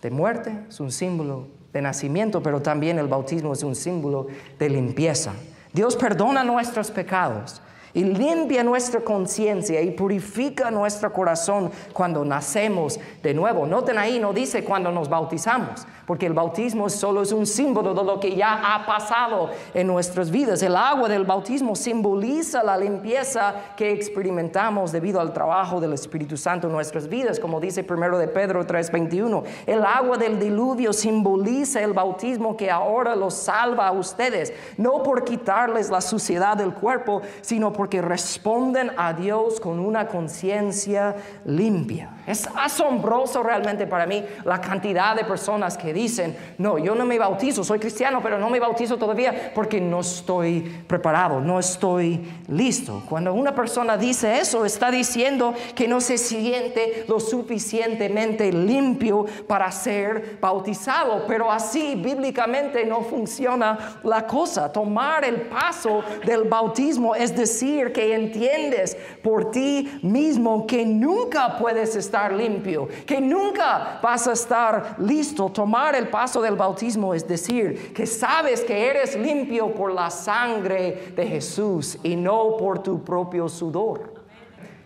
de 0.00 0.10
muerte, 0.10 0.64
es 0.68 0.80
un 0.80 0.90
símbolo 0.90 1.48
de 1.76 1.82
nacimiento, 1.82 2.42
pero 2.42 2.62
también 2.62 2.98
el 2.98 3.06
bautismo 3.06 3.52
es 3.52 3.62
un 3.62 3.74
símbolo 3.74 4.28
de 4.58 4.70
limpieza. 4.70 5.32
Dios 5.72 5.94
perdona 5.94 6.42
nuestros 6.42 6.90
pecados 6.90 7.60
y 7.92 8.02
limpia 8.02 8.64
nuestra 8.64 9.00
conciencia 9.00 9.82
y 9.82 9.90
purifica 9.90 10.70
nuestro 10.70 11.12
corazón 11.12 11.70
cuando 11.92 12.24
nacemos 12.24 12.98
de 13.22 13.34
nuevo. 13.34 13.66
Noten 13.66 13.98
ahí, 13.98 14.18
no 14.18 14.32
dice 14.32 14.64
cuando 14.64 14.90
nos 14.90 15.10
bautizamos, 15.10 15.86
porque 16.06 16.26
el 16.26 16.34
bautismo 16.34 16.90
solo 16.90 17.22
es 17.22 17.32
un 17.32 17.46
símbolo 17.46 17.94
de 17.94 18.04
lo 18.04 18.20
que 18.20 18.36
ya 18.36 18.74
ha 18.74 18.84
pasado 18.84 19.50
en 19.72 19.86
nuestras 19.86 20.30
vidas. 20.30 20.62
El 20.62 20.76
agua 20.76 21.08
del 21.08 21.24
bautismo 21.24 21.74
simboliza 21.74 22.62
la 22.62 22.76
limpieza 22.76 23.54
que 23.76 23.92
experimentamos 23.92 24.92
debido 24.92 25.20
al 25.20 25.32
trabajo 25.32 25.80
del 25.80 25.94
Espíritu 25.94 26.36
Santo 26.36 26.66
en 26.66 26.74
nuestras 26.74 27.08
vidas, 27.08 27.40
como 27.40 27.60
dice 27.60 27.82
primero 27.82 28.18
de 28.18 28.28
Pedro 28.28 28.66
3:21. 28.66 29.42
El 29.66 29.84
agua 29.84 30.18
del 30.18 30.38
diluvio 30.38 30.92
simboliza 30.92 31.80
el 31.80 31.94
bautismo 31.94 32.56
que 32.56 32.70
ahora 32.70 33.16
los 33.16 33.34
salva 33.34 33.88
a 33.88 33.92
ustedes, 33.92 34.52
no 34.76 35.02
por 35.02 35.24
quitarles 35.24 35.88
la 35.88 36.02
suciedad 36.02 36.58
del 36.58 36.74
cuerpo, 36.74 37.22
sino 37.40 37.72
por 37.72 37.86
porque 37.86 38.02
responden 38.02 38.90
a 38.96 39.12
Dios 39.12 39.60
con 39.60 39.78
una 39.78 40.08
conciencia 40.08 41.14
limpia. 41.44 42.16
Es 42.26 42.48
asombroso 42.56 43.44
realmente 43.44 43.86
para 43.86 44.06
mí 44.06 44.24
la 44.44 44.60
cantidad 44.60 45.14
de 45.14 45.22
personas 45.22 45.78
que 45.78 45.94
dicen, 45.96 46.36
no, 46.58 46.78
yo 46.78 46.94
no 46.94 47.04
me 47.04 47.18
bautizo, 47.18 47.64
soy 47.64 47.78
cristiano, 47.78 48.20
pero 48.22 48.38
no 48.38 48.50
me 48.50 48.60
bautizo 48.60 48.96
todavía 48.96 49.52
porque 49.54 49.80
no 49.80 50.00
estoy 50.00 50.60
preparado, 50.86 51.40
no 51.40 51.58
estoy 51.58 52.20
listo. 52.48 53.02
Cuando 53.08 53.32
una 53.32 53.54
persona 53.54 53.96
dice 53.96 54.38
eso, 54.38 54.64
está 54.64 54.90
diciendo 54.90 55.54
que 55.74 55.88
no 55.88 56.00
se 56.00 56.18
siente 56.18 57.04
lo 57.08 57.18
suficientemente 57.18 58.52
limpio 58.52 59.24
para 59.48 59.72
ser 59.72 60.38
bautizado, 60.40 61.24
pero 61.26 61.50
así 61.50 61.94
bíblicamente 61.96 62.84
no 62.84 63.02
funciona 63.02 63.98
la 64.04 64.26
cosa. 64.26 64.70
Tomar 64.70 65.24
el 65.24 65.42
paso 65.42 66.02
del 66.24 66.44
bautismo 66.44 67.14
es 67.14 67.34
decir 67.34 67.92
que 67.92 68.14
entiendes 68.14 68.96
por 69.22 69.50
ti 69.50 69.98
mismo 70.02 70.66
que 70.66 70.84
nunca 70.84 71.56
puedes 71.58 71.96
estar 71.96 72.32
limpio, 72.32 72.88
que 73.06 73.20
nunca 73.20 73.98
vas 74.02 74.26
a 74.28 74.32
estar 74.32 74.96
listo. 74.98 75.48
Tomar 75.48 75.85
el 75.94 76.08
paso 76.08 76.42
del 76.42 76.56
bautismo 76.56 77.14
es 77.14 77.26
decir 77.26 77.92
que 77.92 78.06
sabes 78.06 78.62
que 78.62 78.88
eres 78.88 79.16
limpio 79.16 79.74
por 79.74 79.92
la 79.92 80.10
sangre 80.10 81.12
de 81.14 81.26
Jesús 81.26 81.98
y 82.02 82.16
no 82.16 82.56
por 82.56 82.82
tu 82.82 83.02
propio 83.04 83.48
sudor. 83.48 84.14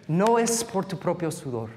No 0.07 0.38
es 0.38 0.64
por 0.64 0.85
tu 0.85 0.99
propio 0.99 1.30
sudor. 1.30 1.71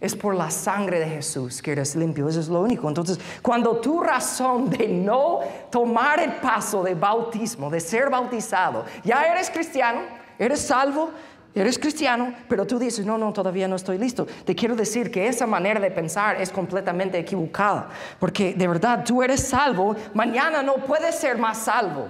Es 0.00 0.14
por 0.14 0.34
la 0.34 0.50
sangre 0.50 1.00
de 1.00 1.06
Jesús 1.06 1.62
que 1.62 1.72
eres 1.72 1.96
limpio. 1.96 2.28
Eso 2.28 2.40
es 2.40 2.48
lo 2.48 2.60
único. 2.60 2.88
Entonces, 2.88 3.18
cuando 3.42 3.76
tu 3.78 4.00
razón 4.00 4.70
de 4.70 4.86
no 4.88 5.40
tomar 5.70 6.20
el 6.20 6.34
paso 6.34 6.82
de 6.82 6.94
bautismo, 6.94 7.70
de 7.70 7.80
ser 7.80 8.10
bautizado, 8.10 8.84
ya 9.02 9.24
eres 9.24 9.50
cristiano, 9.50 10.02
eres 10.38 10.60
salvo, 10.60 11.10
Eres 11.54 11.78
cristiano, 11.78 12.34
pero 12.48 12.66
tú 12.66 12.80
dices, 12.80 13.06
no, 13.06 13.16
no, 13.16 13.32
todavía 13.32 13.68
no 13.68 13.76
estoy 13.76 13.96
listo. 13.96 14.26
Te 14.44 14.56
quiero 14.56 14.74
decir 14.74 15.10
que 15.10 15.28
esa 15.28 15.46
manera 15.46 15.78
de 15.78 15.90
pensar 15.90 16.40
es 16.40 16.50
completamente 16.50 17.16
equivocada, 17.16 17.88
porque 18.18 18.54
de 18.54 18.66
verdad 18.66 19.04
tú 19.04 19.22
eres 19.22 19.46
salvo, 19.48 19.94
mañana 20.14 20.62
no 20.62 20.74
puedes 20.74 21.14
ser 21.14 21.38
más 21.38 21.58
salvo. 21.58 22.08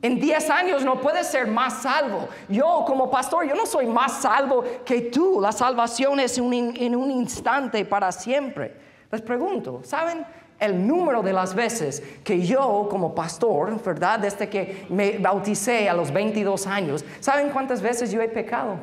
En 0.00 0.20
10 0.20 0.50
años 0.50 0.84
no 0.84 1.00
puedes 1.00 1.26
ser 1.26 1.48
más 1.48 1.82
salvo. 1.82 2.28
Yo 2.48 2.84
como 2.86 3.10
pastor, 3.10 3.46
yo 3.46 3.54
no 3.54 3.66
soy 3.66 3.86
más 3.86 4.20
salvo 4.20 4.64
que 4.84 5.02
tú. 5.02 5.40
La 5.40 5.52
salvación 5.52 6.20
es 6.20 6.38
en 6.38 6.96
un 6.96 7.10
instante 7.10 7.84
para 7.84 8.12
siempre. 8.12 8.76
Les 9.10 9.22
pregunto, 9.22 9.80
¿saben? 9.84 10.24
El 10.58 10.86
número 10.86 11.22
de 11.22 11.32
las 11.32 11.54
veces 11.54 12.02
que 12.24 12.40
yo 12.40 12.86
como 12.90 13.14
pastor, 13.14 13.82
¿verdad? 13.82 14.18
Desde 14.18 14.48
que 14.48 14.86
me 14.88 15.18
bauticé 15.18 15.88
a 15.88 15.94
los 15.94 16.12
22 16.12 16.66
años, 16.66 17.04
¿saben 17.20 17.50
cuántas 17.50 17.82
veces 17.82 18.10
yo 18.10 18.20
he 18.22 18.28
pecado? 18.28 18.76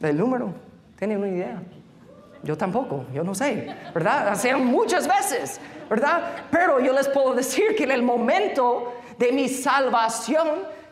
El 0.00 0.16
número, 0.16 0.52
¿tienen 0.98 1.18
una 1.18 1.28
idea? 1.28 1.62
Yo 2.42 2.56
tampoco, 2.56 3.04
yo 3.12 3.22
no 3.22 3.34
sé, 3.34 3.74
¿verdad? 3.94 4.28
Hacen 4.28 4.64
muchas 4.64 5.06
veces, 5.06 5.60
¿verdad? 5.88 6.46
Pero 6.50 6.80
yo 6.80 6.92
les 6.92 7.08
puedo 7.08 7.34
decir 7.34 7.74
que 7.76 7.84
en 7.84 7.90
el 7.90 8.02
momento 8.02 8.94
de 9.18 9.32
mi 9.32 9.48
salvación, 9.48 10.48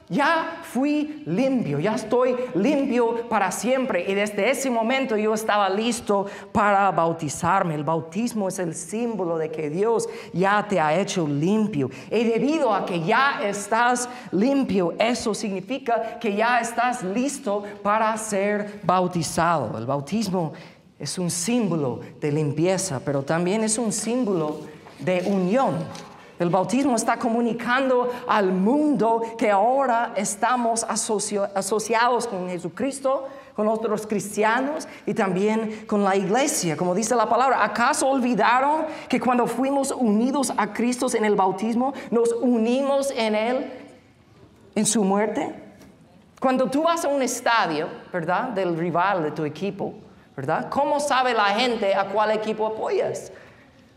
ya 0.09 0.61
fui 0.63 1.23
limpio, 1.27 1.79
ya 1.79 1.95
estoy 1.95 2.35
limpio 2.55 3.29
para 3.29 3.53
siempre. 3.53 4.05
Y 4.09 4.15
desde 4.15 4.51
ese 4.51 4.71
momento 4.71 5.17
yo 5.17 5.35
estaba 5.35 5.69
listo 5.69 6.27
para 6.53 6.91
bautizarme. 6.91 7.75
El 7.75 7.85
bautismo 7.85 8.49
es 8.49 8.59
el 8.59 8.75
símbolo 8.75 9.37
de 9.37 9.51
que 9.51 9.69
Dios 9.69 10.09
ya 10.33 10.67
te 10.67 10.81
ha 10.81 10.99
hecho 10.99 11.27
limpio. 11.27 11.91
Y 12.11 12.25
debido 12.25 12.73
a 12.73 12.87
que 12.87 13.03
ya 13.03 13.41
estás 13.45 14.09
limpio, 14.33 14.95
eso 14.99 15.35
significa 15.35 16.19
que 16.19 16.35
ya 16.35 16.61
estás 16.61 17.03
listo 17.03 17.65
para 17.83 18.17
ser 18.17 18.81
bautizado. 18.85 19.77
El 19.77 19.85
bautismo 19.87 20.53
es 20.99 21.19
un 21.19 21.31
símbolo 21.31 22.01
de 22.21 22.33
limpieza, 22.33 23.01
pero 23.05 23.23
también 23.23 23.63
es 23.63 23.79
un 23.79 23.93
símbolo 23.93 24.61
de 24.99 25.23
unión. 25.27 25.77
El 26.39 26.51
bautismo 26.51 26.95
está 26.95 27.19
comunicando 27.19 28.11
al 28.27 28.53
mundo 28.53 29.23
que 29.37 29.51
ahora 29.51 30.13
estamos 30.15 30.85
asociados 30.85 32.27
con 32.29 32.49
Jesucristo, 32.49 33.27
con 33.57 33.67
otros 33.67 34.07
cristianos 34.07 34.87
y 35.05 35.15
también 35.15 35.85
con 35.89 36.05
la 36.05 36.15
iglesia. 36.15 36.77
Como 36.77 36.95
dice 36.95 37.17
la 37.17 37.29
palabra, 37.29 37.65
¿acaso 37.65 38.09
olvidaron 38.09 38.87
que 39.09 39.19
cuando 39.19 39.49
fuimos 39.49 39.91
unidos 39.91 40.53
a 40.57 40.73
Cristo 40.73 41.09
en 41.13 41.25
el 41.25 41.35
bautismo, 41.35 41.93
nos 42.13 42.33
unimos 42.35 43.11
en 43.11 43.35
Él 43.35 43.73
en 44.77 44.87
su 44.87 45.03
muerte? 45.03 45.53
Cuando 46.41 46.71
tú 46.71 46.85
vas 46.85 47.05
a 47.05 47.09
un 47.09 47.21
estadio, 47.21 47.89
¿verdad? 48.13 48.51
Del 48.51 48.79
rival 48.79 49.25
de 49.25 49.33
tu 49.33 49.45
equipo, 49.45 49.95
¿verdad? 50.37 50.69
¿Cómo 50.71 51.01
sabe 51.01 51.35
la 51.35 51.47
gente 51.47 51.97
a 51.97 52.05
cuál 52.05 52.31
equipo 52.31 52.65
apoyas? 52.65 53.33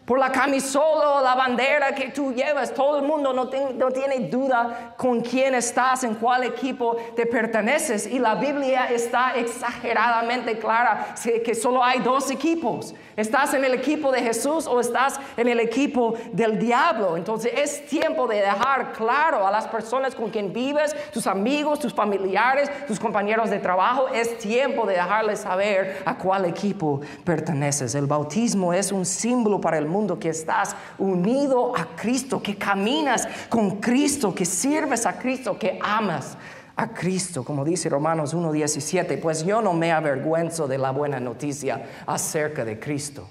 Por 0.05 0.17
la 0.19 0.31
camisola 0.31 1.09
o 1.09 1.21
la 1.21 1.35
bandera 1.35 1.93
que 1.93 2.09
tú 2.09 2.33
llevas. 2.33 2.73
Todo 2.73 2.97
el 2.97 3.03
mundo 3.03 3.33
no, 3.33 3.45
no, 3.45 3.91
tiene 3.91 4.29
duda 4.29 4.93
con 4.97 5.21
quién 5.21 5.55
estás, 5.55 6.03
en 6.03 6.15
cuál 6.15 6.43
equipo 6.43 6.97
te 7.15 7.25
perteneces. 7.25 8.07
Y 8.07 8.19
la 8.19 8.35
Biblia 8.35 8.87
está 8.87 9.35
exageradamente 9.35 10.57
clara 10.57 11.15
que 11.43 11.55
solo 11.55 11.83
hay 11.83 11.99
dos 11.99 12.31
equipos. 12.31 12.93
¿Estás 13.15 13.53
en 13.53 13.63
el 13.65 13.73
equipo 13.73 14.11
de 14.11 14.21
Jesús 14.21 14.65
o 14.67 14.79
estás 14.79 15.19
en 15.37 15.47
el 15.47 15.59
equipo 15.59 16.15
del 16.31 16.57
diablo? 16.57 17.17
Entonces 17.17 17.51
es 17.55 17.85
tiempo 17.85 18.25
de 18.25 18.37
dejar 18.37 18.93
claro 18.93 19.45
a 19.45 19.51
las 19.51 19.67
personas 19.67 20.15
con 20.15 20.29
quien 20.29 20.53
vives, 20.53 20.95
tus 21.11 21.27
amigos, 21.27 21.79
tus 21.79 21.93
familiares, 21.93 22.69
tus 22.87 22.99
compañeros 22.99 23.49
de 23.49 23.59
trabajo, 23.59 24.07
es 24.07 24.37
tiempo 24.39 24.85
de 24.85 24.93
dejarles 24.93 25.41
saber 25.41 26.01
a 26.05 26.17
cuál 26.17 26.45
equipo 26.45 27.01
perteneces. 27.23 27.93
El 27.95 28.07
bautismo 28.07 28.73
es 28.73 28.91
un 28.91 29.05
símbolo 29.05 29.59
para 29.61 29.77
el 29.77 29.85
mundo 29.91 30.17
que 30.17 30.29
estás 30.29 30.75
unido 30.97 31.75
a 31.77 31.95
Cristo, 31.95 32.41
que 32.41 32.57
caminas 32.57 33.27
con 33.49 33.79
Cristo, 33.79 34.33
que 34.33 34.45
sirves 34.45 35.05
a 35.05 35.19
Cristo, 35.19 35.59
que 35.59 35.77
amas 35.81 36.37
a 36.75 36.87
Cristo, 36.87 37.43
como 37.43 37.63
dice 37.63 37.89
Romanos 37.89 38.33
1.17, 38.33 39.19
pues 39.21 39.45
yo 39.45 39.61
no 39.61 39.73
me 39.73 39.91
avergüenzo 39.91 40.67
de 40.67 40.77
la 40.77 40.91
buena 40.91 41.19
noticia 41.19 41.85
acerca 42.07 42.65
de 42.65 42.79
Cristo. 42.79 43.29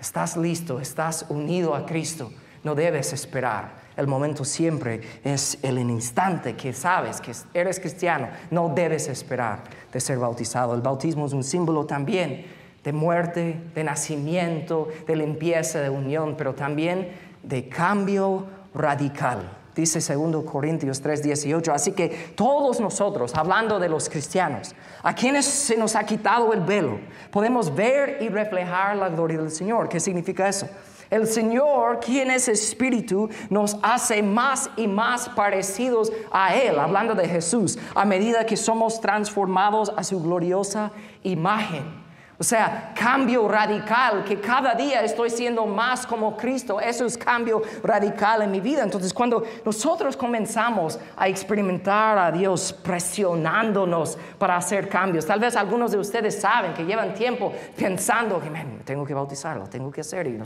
Estás 0.00 0.36
listo, 0.36 0.80
estás 0.80 1.26
unido 1.28 1.74
a 1.74 1.84
Cristo. 1.84 2.32
no 2.64 2.74
debes 2.74 3.12
esperar. 3.12 3.88
El 3.96 4.06
momento 4.06 4.44
siempre 4.44 5.00
es 5.24 5.58
el 5.62 5.78
instante 5.78 6.54
que 6.54 6.72
sabes 6.72 7.20
que 7.20 7.32
eres 7.52 7.80
cristiano. 7.80 8.28
No 8.50 8.68
debes 8.74 9.08
esperar 9.08 9.64
de 9.92 10.00
ser 10.00 10.18
bautizado. 10.18 10.74
El 10.74 10.80
bautismo 10.80 11.26
es 11.26 11.32
un 11.32 11.44
símbolo 11.44 11.84
también 11.84 12.57
de 12.84 12.92
muerte, 12.92 13.60
de 13.74 13.84
nacimiento, 13.84 14.88
de 15.06 15.16
limpieza, 15.16 15.80
de 15.80 15.90
unión, 15.90 16.34
pero 16.36 16.54
también 16.54 17.08
de 17.42 17.68
cambio 17.68 18.46
radical. 18.74 19.58
Dice 19.74 20.00
2 20.00 20.44
Corintios 20.44 21.00
3:18. 21.00 21.72
Así 21.72 21.92
que 21.92 22.08
todos 22.34 22.80
nosotros, 22.80 23.34
hablando 23.36 23.78
de 23.78 23.88
los 23.88 24.08
cristianos, 24.08 24.74
a 25.04 25.14
quienes 25.14 25.44
se 25.44 25.76
nos 25.76 25.94
ha 25.94 26.04
quitado 26.04 26.52
el 26.52 26.60
velo, 26.60 26.98
podemos 27.30 27.72
ver 27.72 28.18
y 28.20 28.28
reflejar 28.28 28.96
la 28.96 29.08
gloria 29.08 29.38
del 29.38 29.52
Señor. 29.52 29.88
¿Qué 29.88 30.00
significa 30.00 30.48
eso? 30.48 30.68
El 31.10 31.26
Señor, 31.26 32.00
quien 32.00 32.30
es 32.30 32.48
Espíritu, 32.48 33.30
nos 33.50 33.78
hace 33.82 34.22
más 34.22 34.68
y 34.76 34.88
más 34.88 35.28
parecidos 35.28 36.12
a 36.32 36.54
Él, 36.56 36.78
hablando 36.78 37.14
de 37.14 37.28
Jesús, 37.28 37.78
a 37.94 38.04
medida 38.04 38.44
que 38.44 38.56
somos 38.56 39.00
transformados 39.00 39.92
a 39.96 40.02
su 40.02 40.20
gloriosa 40.20 40.90
imagen. 41.22 42.07
O 42.40 42.44
sea, 42.44 42.92
cambio 42.94 43.48
radical, 43.48 44.22
que 44.22 44.40
cada 44.40 44.72
día 44.76 45.02
estoy 45.02 45.28
siendo 45.28 45.66
más 45.66 46.06
como 46.06 46.36
Cristo. 46.36 46.80
Eso 46.80 47.04
es 47.04 47.18
cambio 47.18 47.62
radical 47.82 48.42
en 48.42 48.52
mi 48.52 48.60
vida. 48.60 48.84
Entonces, 48.84 49.12
cuando 49.12 49.42
nosotros 49.64 50.16
comenzamos 50.16 51.00
a 51.16 51.26
experimentar 51.26 52.16
a 52.16 52.30
Dios 52.30 52.72
presionándonos 52.72 54.16
para 54.38 54.54
hacer 54.56 54.88
cambios, 54.88 55.26
tal 55.26 55.40
vez 55.40 55.56
algunos 55.56 55.90
de 55.90 55.98
ustedes 55.98 56.40
saben 56.40 56.74
que 56.74 56.84
llevan 56.84 57.12
tiempo 57.12 57.52
pensando 57.76 58.40
que, 58.40 58.52
tengo 58.84 59.04
que 59.04 59.14
bautizarlo, 59.14 59.66
tengo 59.66 59.90
que 59.90 60.02
hacer. 60.02 60.28
Y, 60.28 60.40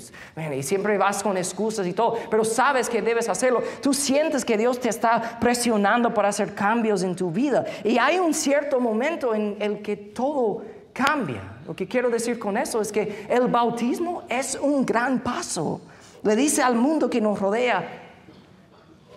y 0.54 0.62
siempre 0.62 0.96
vas 0.96 1.22
con 1.22 1.36
excusas 1.36 1.86
y 1.86 1.92
todo, 1.92 2.16
pero 2.30 2.42
sabes 2.42 2.88
que 2.88 3.02
debes 3.02 3.28
hacerlo. 3.28 3.62
Tú 3.82 3.92
sientes 3.92 4.46
que 4.46 4.56
Dios 4.56 4.80
te 4.80 4.88
está 4.88 5.38
presionando 5.38 6.14
para 6.14 6.28
hacer 6.28 6.54
cambios 6.54 7.02
en 7.02 7.14
tu 7.14 7.30
vida. 7.30 7.66
Y 7.84 7.98
hay 7.98 8.18
un 8.18 8.32
cierto 8.32 8.80
momento 8.80 9.34
en 9.34 9.58
el 9.60 9.82
que 9.82 9.94
todo 9.94 10.62
cambia. 10.94 11.51
Lo 11.66 11.74
que 11.76 11.86
quiero 11.86 12.10
decir 12.10 12.38
con 12.38 12.56
eso 12.56 12.80
es 12.80 12.90
que 12.90 13.26
el 13.28 13.46
bautismo 13.48 14.22
es 14.28 14.58
un 14.60 14.84
gran 14.84 15.20
paso. 15.20 15.80
Le 16.22 16.36
dice 16.36 16.62
al 16.62 16.76
mundo 16.76 17.08
que 17.08 17.20
nos 17.20 17.38
rodea 17.38 18.02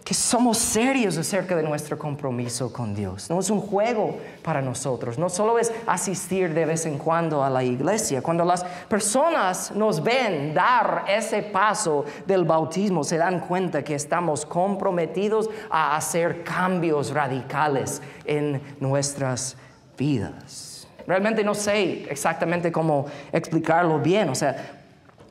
que 0.05 0.13
somos 0.13 0.59
serios 0.59 1.17
acerca 1.17 1.55
de 1.55 1.63
nuestro 1.63 1.97
compromiso 1.97 2.71
con 2.71 2.93
Dios. 2.93 3.27
No 3.27 3.39
es 3.39 3.49
un 3.49 3.59
juego 3.59 4.19
para 4.43 4.61
nosotros. 4.61 5.17
No 5.17 5.29
solo 5.29 5.57
es 5.57 5.73
asistir 5.87 6.53
de 6.53 6.63
vez 6.65 6.85
en 6.85 6.99
cuando 6.99 7.43
a 7.43 7.49
la 7.49 7.63
iglesia. 7.63 8.21
Cuando 8.21 8.45
las 8.45 8.63
personas 8.63 9.71
nos 9.71 10.03
ven 10.03 10.53
dar 10.53 11.05
ese 11.07 11.41
paso 11.41 12.05
del 12.27 12.45
bautismo, 12.45 13.03
se 13.03 13.17
dan 13.17 13.39
cuenta 13.39 13.83
que 13.83 13.95
estamos 13.95 14.45
comprometidos 14.45 15.49
a 15.71 15.95
hacer 15.95 16.43
cambios 16.43 17.11
radicales 17.11 17.99
en 18.25 18.61
nuestras 18.79 19.57
vidas. 19.97 20.74
Realmente 21.07 21.43
no 21.43 21.53
sé 21.53 22.05
exactamente 22.09 22.71
cómo 22.71 23.05
explicarlo 23.31 23.99
bien, 23.99 24.29
o 24.29 24.35
sea, 24.35 24.81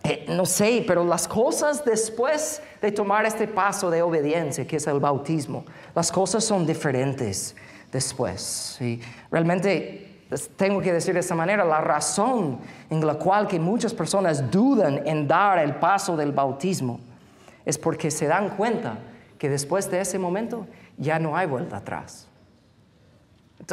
eh, 0.04 0.26
no 0.28 0.44
sé, 0.44 0.84
pero 0.86 1.02
las 1.02 1.26
cosas 1.26 1.84
después 1.84 2.60
de 2.82 2.92
tomar 2.92 3.24
este 3.24 3.48
paso 3.48 3.90
de 3.90 4.02
obediencia, 4.02 4.66
que 4.66 4.76
es 4.76 4.86
el 4.86 5.00
bautismo, 5.00 5.64
las 5.94 6.12
cosas 6.12 6.44
son 6.44 6.66
diferentes 6.66 7.56
después. 7.90 8.76
Y 8.80 9.00
realmente 9.30 10.26
tengo 10.56 10.80
que 10.82 10.92
decir 10.92 11.14
de 11.14 11.20
esta 11.20 11.34
manera, 11.34 11.64
la 11.64 11.80
razón 11.80 12.58
en 12.90 13.06
la 13.06 13.14
cual 13.14 13.46
que 13.46 13.58
muchas 13.58 13.94
personas 13.94 14.50
dudan 14.50 15.06
en 15.06 15.26
dar 15.26 15.58
el 15.58 15.76
paso 15.76 16.16
del 16.16 16.32
bautismo 16.32 17.00
es 17.64 17.78
porque 17.78 18.10
se 18.10 18.26
dan 18.26 18.50
cuenta 18.56 18.98
que 19.38 19.48
después 19.48 19.90
de 19.90 20.00
ese 20.00 20.18
momento 20.18 20.66
ya 20.98 21.18
no 21.18 21.36
hay 21.36 21.46
vuelta 21.46 21.78
atrás. 21.78 22.28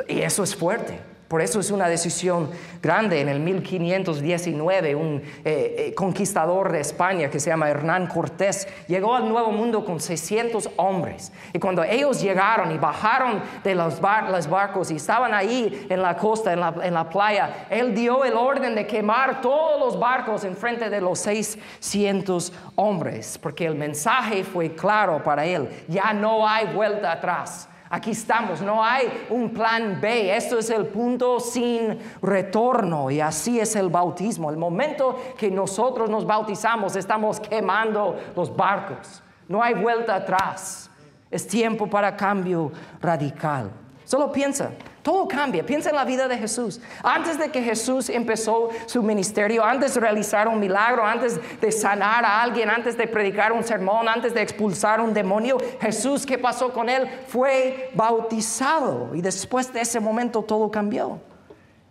Y 0.07 0.21
eso 0.21 0.43
es 0.43 0.55
fuerte. 0.55 1.10
Por 1.31 1.41
eso 1.41 1.61
es 1.61 1.71
una 1.71 1.87
decisión 1.87 2.49
grande. 2.83 3.21
En 3.21 3.29
el 3.29 3.39
1519, 3.39 4.95
un 4.95 5.21
eh, 5.45 5.75
eh, 5.77 5.93
conquistador 5.95 6.73
de 6.73 6.81
España 6.81 7.29
que 7.29 7.39
se 7.39 7.49
llama 7.49 7.69
Hernán 7.69 8.07
Cortés 8.07 8.67
llegó 8.85 9.15
al 9.15 9.29
Nuevo 9.29 9.49
Mundo 9.53 9.85
con 9.85 10.01
600 10.01 10.71
hombres. 10.75 11.31
Y 11.53 11.59
cuando 11.59 11.85
ellos 11.85 12.21
llegaron 12.21 12.69
y 12.73 12.77
bajaron 12.77 13.41
de 13.63 13.75
los, 13.75 14.01
barcos 14.01 14.91
y 14.91 14.97
estaban 14.97 15.33
ahí 15.33 15.87
en 15.89 16.01
la 16.01 16.17
costa, 16.17 16.51
en 16.51 16.59
la, 16.59 16.75
en 16.83 16.93
la 16.93 17.07
playa, 17.07 17.65
él 17.69 17.95
dio 17.95 18.25
el 18.25 18.33
orden 18.33 18.75
de 18.75 18.85
quemar 18.85 19.39
todos 19.39 19.79
los 19.79 19.97
barcos 19.97 20.43
en 20.43 20.57
frente 20.57 20.89
de 20.89 20.99
los 20.99 21.19
600 21.19 22.51
hombres, 22.75 23.37
porque 23.37 23.65
el 23.65 23.75
mensaje 23.75 24.43
fue 24.43 24.75
claro 24.75 25.23
para 25.23 25.45
él. 25.45 25.69
Ya 25.87 26.11
no 26.11 26.45
hay 26.45 26.65
vuelta 26.73 27.09
atrás. 27.09 27.69
Aquí 27.93 28.11
estamos, 28.11 28.61
no 28.61 28.81
hay 28.81 29.25
un 29.29 29.49
plan 29.49 29.99
B. 29.99 30.33
Esto 30.33 30.57
es 30.59 30.69
el 30.69 30.85
punto 30.85 31.41
sin 31.41 31.99
retorno 32.21 33.11
y 33.11 33.19
así 33.19 33.59
es 33.59 33.75
el 33.75 33.89
bautismo. 33.89 34.49
El 34.49 34.55
momento 34.55 35.19
que 35.37 35.51
nosotros 35.51 36.09
nos 36.09 36.25
bautizamos, 36.25 36.95
estamos 36.95 37.41
quemando 37.41 38.17
los 38.33 38.55
barcos. 38.55 39.21
No 39.49 39.61
hay 39.61 39.73
vuelta 39.73 40.15
atrás. 40.15 40.89
Es 41.29 41.45
tiempo 41.45 41.85
para 41.85 42.15
cambio 42.15 42.71
radical. 43.01 43.69
Solo 44.05 44.31
piensa, 44.31 44.71
todo 45.01 45.27
cambia. 45.27 45.65
Piensa 45.65 45.89
en 45.89 45.95
la 45.95 46.05
vida 46.05 46.27
de 46.27 46.37
Jesús. 46.37 46.79
Antes 47.03 47.39
de 47.39 47.49
que 47.49 47.61
Jesús 47.61 48.09
empezó 48.09 48.69
su 48.85 49.01
ministerio, 49.01 49.63
antes 49.63 49.95
de 49.95 49.99
realizar 49.99 50.47
un 50.47 50.59
milagro, 50.59 51.05
antes 51.05 51.39
de 51.59 51.71
sanar 51.71 52.23
a 52.23 52.41
alguien, 52.41 52.69
antes 52.69 52.97
de 52.97 53.07
predicar 53.07 53.51
un 53.51 53.63
sermón, 53.63 54.07
antes 54.07 54.33
de 54.33 54.41
expulsar 54.41 55.01
un 55.01 55.13
demonio, 55.13 55.57
Jesús, 55.79 56.25
¿qué 56.25 56.37
pasó 56.37 56.71
con 56.71 56.87
él? 56.87 57.07
Fue 57.27 57.91
bautizado. 57.95 59.15
Y 59.15 59.21
después 59.21 59.73
de 59.73 59.81
ese 59.81 59.99
momento 59.99 60.43
todo 60.43 60.69
cambió. 60.69 61.19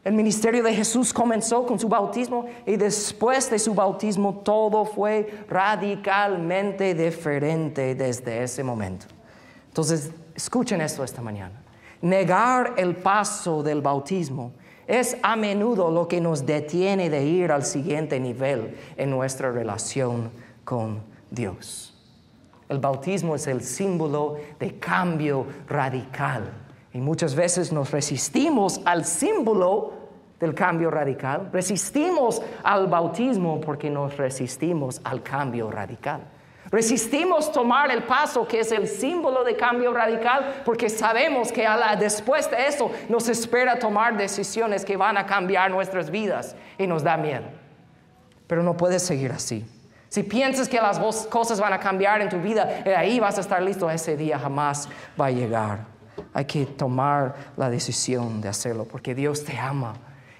El 0.03 0.15
ministerio 0.15 0.63
de 0.63 0.75
Jesús 0.75 1.13
comenzó 1.13 1.67
con 1.67 1.79
su 1.79 1.89
bautismo 1.89 2.47
y 2.65 2.77
después 2.77 3.51
de 3.51 3.59
su 3.59 3.75
bautismo 3.75 4.41
todo 4.43 4.87
fue 4.87 5.45
radicalmente 5.49 6.95
diferente 6.95 7.95
desde 7.95 8.43
ese 8.43 8.65
momento. 8.65 9.07
Entonces, 9.69 10.11
escuchen 10.35 10.81
esto 10.81 11.05
esta 11.05 11.21
mañana. 11.21 11.60
Negar 12.03 12.75
el 12.79 12.97
paso 12.97 13.63
del 13.63 13.83
bautismo 13.83 14.53
es 14.87 15.17
a 15.23 15.37
menudo 15.37 15.91
lo 15.91 16.09
que 16.09 16.21
nos 16.21 16.47
detiene 16.47 17.11
de 17.11 17.25
ir 17.25 17.53
al 17.53 17.65
siguiente 17.65 18.19
nivel 18.19 18.77
en 18.97 19.11
nuestra 19.11 19.53
relación 19.53 20.31
con 20.65 21.01
Dios. 21.31 21.95
El 22.69 22.79
bautismo 22.79 23.35
es 23.35 23.47
el 23.47 23.63
símbolo 23.63 24.37
de 24.59 24.79
cambio 24.79 25.47
radical 25.69 26.51
y 26.93 26.99
muchas 26.99 27.35
veces 27.35 27.73
nos 27.73 27.91
resistimos 27.91 28.81
al 28.85 29.05
símbolo 29.05 29.93
del 30.41 30.55
cambio 30.55 30.91
radical, 30.91 31.51
resistimos 31.53 32.41
al 32.63 32.87
bautismo 32.87 33.61
porque 33.61 33.91
nos 33.91 34.17
resistimos 34.17 35.01
al 35.05 35.23
cambio 35.23 35.71
radical. 35.71 36.23
Resistimos 36.71 37.51
tomar 37.51 37.91
el 37.91 38.05
paso 38.05 38.47
que 38.47 38.61
es 38.61 38.71
el 38.71 38.87
símbolo 38.87 39.43
de 39.43 39.57
cambio 39.57 39.93
radical 39.93 40.63
porque 40.65 40.89
sabemos 40.89 41.51
que 41.51 41.67
después 41.99 42.49
de 42.51 42.67
eso 42.67 42.93
nos 43.09 43.29
espera 43.29 43.79
tomar 43.79 44.17
decisiones 44.17 44.85
que 44.85 44.97
van 44.97 45.17
a 45.17 45.27
cambiar 45.27 45.71
nuestras 45.71 46.11
vidas 46.11 46.55
y 46.79 46.87
nos 46.87 47.03
da 47.03 47.17
miedo. 47.17 47.47
Pero 48.47 48.63
no 48.63 48.77
puedes 48.77 49.03
seguir 49.03 49.33
así. 49.33 49.65
Si 50.09 50.23
piensas 50.23 50.69
que 50.69 50.81
las 50.81 50.99
cosas 51.27 51.61
van 51.61 51.73
a 51.73 51.79
cambiar 51.79 52.21
en 52.21 52.29
tu 52.29 52.41
vida, 52.41 52.83
eh, 52.85 52.97
ahí 52.97 53.21
vas 53.21 53.39
a 53.39 53.41
estar 53.41 53.63
listo, 53.63 53.89
ese 53.89 54.17
día 54.17 54.39
jamás 54.39 54.89
va 55.21 55.27
a 55.27 55.31
llegar. 55.31 55.87
Hay 56.35 56.45
que 56.45 56.67
tomar 56.67 57.35
la 57.57 57.71
decisión 57.71 58.41
de 58.41 58.49
hacerlo 58.49 58.85
porque 58.85 59.15
Dios 59.15 59.45
te 59.45 59.57
ama 59.57 59.95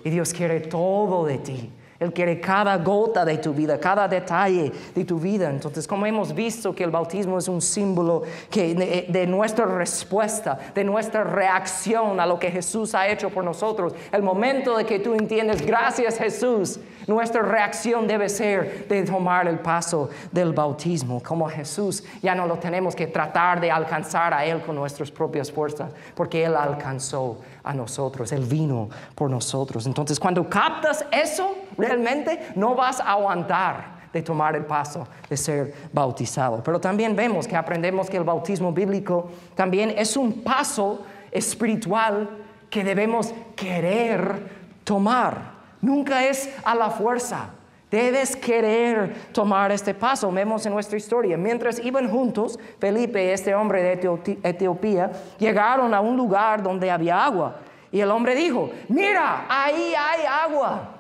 y 0.05 0.11
Dios 0.11 0.33
quiere 0.33 0.61
todo 0.61 1.25
de 1.25 1.39
ti. 1.39 1.73
Él 2.01 2.15
quiere 2.15 2.41
cada 2.41 2.79
gota 2.79 3.27
de 3.27 3.37
tu 3.37 3.53
vida, 3.53 3.79
cada 3.79 4.09
detalle 4.09 4.73
de 4.95 5.05
tu 5.05 5.21
vida. 5.21 5.51
Entonces, 5.51 5.87
como 5.87 6.07
hemos 6.07 6.35
visto 6.35 6.75
que 6.75 6.83
el 6.83 6.91
bautismo 6.91 7.37
es 7.37 7.47
un 7.47 7.61
símbolo 7.61 8.23
que 8.51 9.07
de, 9.07 9.27
nuestra 9.27 9.67
respuesta, 9.67 10.59
de 10.75 10.83
nuestra 10.83 11.25
reacción 11.25 12.19
a 12.19 12.25
lo 12.25 12.39
que 12.39 12.51
Jesús 12.51 12.95
ha 12.95 13.07
hecho 13.07 13.29
por 13.29 13.45
nosotros, 13.45 13.93
el 14.13 14.23
momento 14.23 14.79
de 14.79 14.87
que 14.87 14.99
tú 14.99 15.13
entiendes, 15.13 15.61
gracias 15.65 16.17
Jesús, 16.17 16.81
nuestra 17.07 17.43
reacción 17.43 18.07
debe 18.07 18.29
ser 18.29 18.87
de 18.89 19.03
tomar 19.03 19.49
el 19.49 19.59
paso 19.59 20.11
del 20.33 20.53
bautismo. 20.53 21.23
Como 21.23 21.49
Jesús, 21.49 22.05
ya 22.23 22.35
no 22.35 22.47
lo 22.47 22.59
tenemos 22.59 22.95
que 22.95 23.07
tratar 23.07 23.61
de 23.61 23.71
alcanzar 23.71 24.35
a 24.35 24.45
Él 24.45 24.61
con 24.63 24.77
nuestras 24.77 25.11
propias 25.11 25.51
fuerzas, 25.51 25.93
porque 26.15 26.45
Él 26.45 26.55
alcanzó 26.57 27.41
a 27.63 27.75
nosotros, 27.75 28.33
Él 28.33 28.45
vino 28.45 28.89
por 29.15 29.31
nosotros. 29.31 29.87
Entonces, 29.87 30.19
cuando 30.19 30.49
captas 30.49 31.05
eso, 31.11 31.55
realmente 31.77 32.53
no 32.55 32.75
vas 32.75 33.01
a 33.01 33.13
aguantar 33.13 34.01
de 34.13 34.23
tomar 34.23 34.57
el 34.57 34.65
paso 34.65 35.07
de 35.29 35.37
ser 35.37 35.75
bautizado. 35.93 36.63
Pero 36.65 36.81
también 36.81 37.15
vemos 37.15 37.47
que 37.47 37.57
aprendemos 37.57 38.11
que 38.11 38.17
el 38.17 38.25
bautismo 38.25 38.73
bíblico 38.73 39.31
también 39.55 39.95
es 39.97 40.17
un 40.17 40.43
paso 40.43 41.05
espiritual 41.31 42.29
que 42.69 42.85
debemos 42.85 43.33
querer 43.55 44.49
tomar. 44.85 45.60
Nunca 45.81 46.27
es 46.27 46.53
a 46.65 46.75
la 46.75 46.91
fuerza. 46.91 47.51
Debes 47.91 48.37
querer 48.37 49.33
tomar 49.33 49.73
este 49.73 49.95
paso. 49.95 50.31
Vemos 50.31 50.65
en 50.65 50.73
nuestra 50.73 50.97
historia. 50.97 51.37
Mientras 51.37 51.85
iban 51.85 52.09
juntos, 52.09 52.59
Felipe 52.79 53.25
y 53.25 53.29
este 53.31 53.55
hombre 53.55 53.83
de 53.83 54.39
Etiopía 54.45 55.11
llegaron 55.39 55.93
a 55.93 56.01
un 56.01 56.17
lugar 56.17 56.63
donde 56.63 56.91
había 56.91 57.25
agua. 57.25 57.57
Y 57.91 58.01
el 58.01 58.11
hombre 58.11 58.37
dijo, 58.37 58.71
mira, 58.89 59.47
ahí 59.49 59.93
hay 59.99 60.25
agua. 60.25 60.95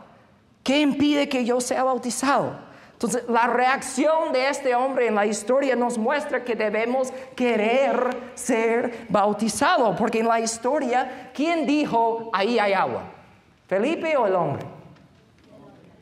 ¿Qué 0.64 0.80
impide 0.80 1.28
que 1.28 1.44
yo 1.44 1.60
sea 1.60 1.84
bautizado? 1.84 2.70
Entonces, 2.92 3.22
la 3.28 3.46
reacción 3.46 4.32
de 4.32 4.48
este 4.48 4.74
hombre 4.74 5.06
en 5.06 5.14
la 5.14 5.24
historia 5.24 5.76
nos 5.76 5.96
muestra 5.96 6.44
que 6.44 6.54
debemos 6.54 7.12
querer 7.34 8.14
ser 8.34 9.06
bautizado, 9.08 9.96
porque 9.96 10.18
en 10.18 10.28
la 10.28 10.40
historia, 10.40 11.30
¿quién 11.32 11.66
dijo, 11.66 12.28
ahí 12.34 12.58
hay 12.58 12.74
agua? 12.74 13.19
¿Felipe 13.70 14.16
o 14.16 14.26
el 14.26 14.34
hombre? 14.34 14.66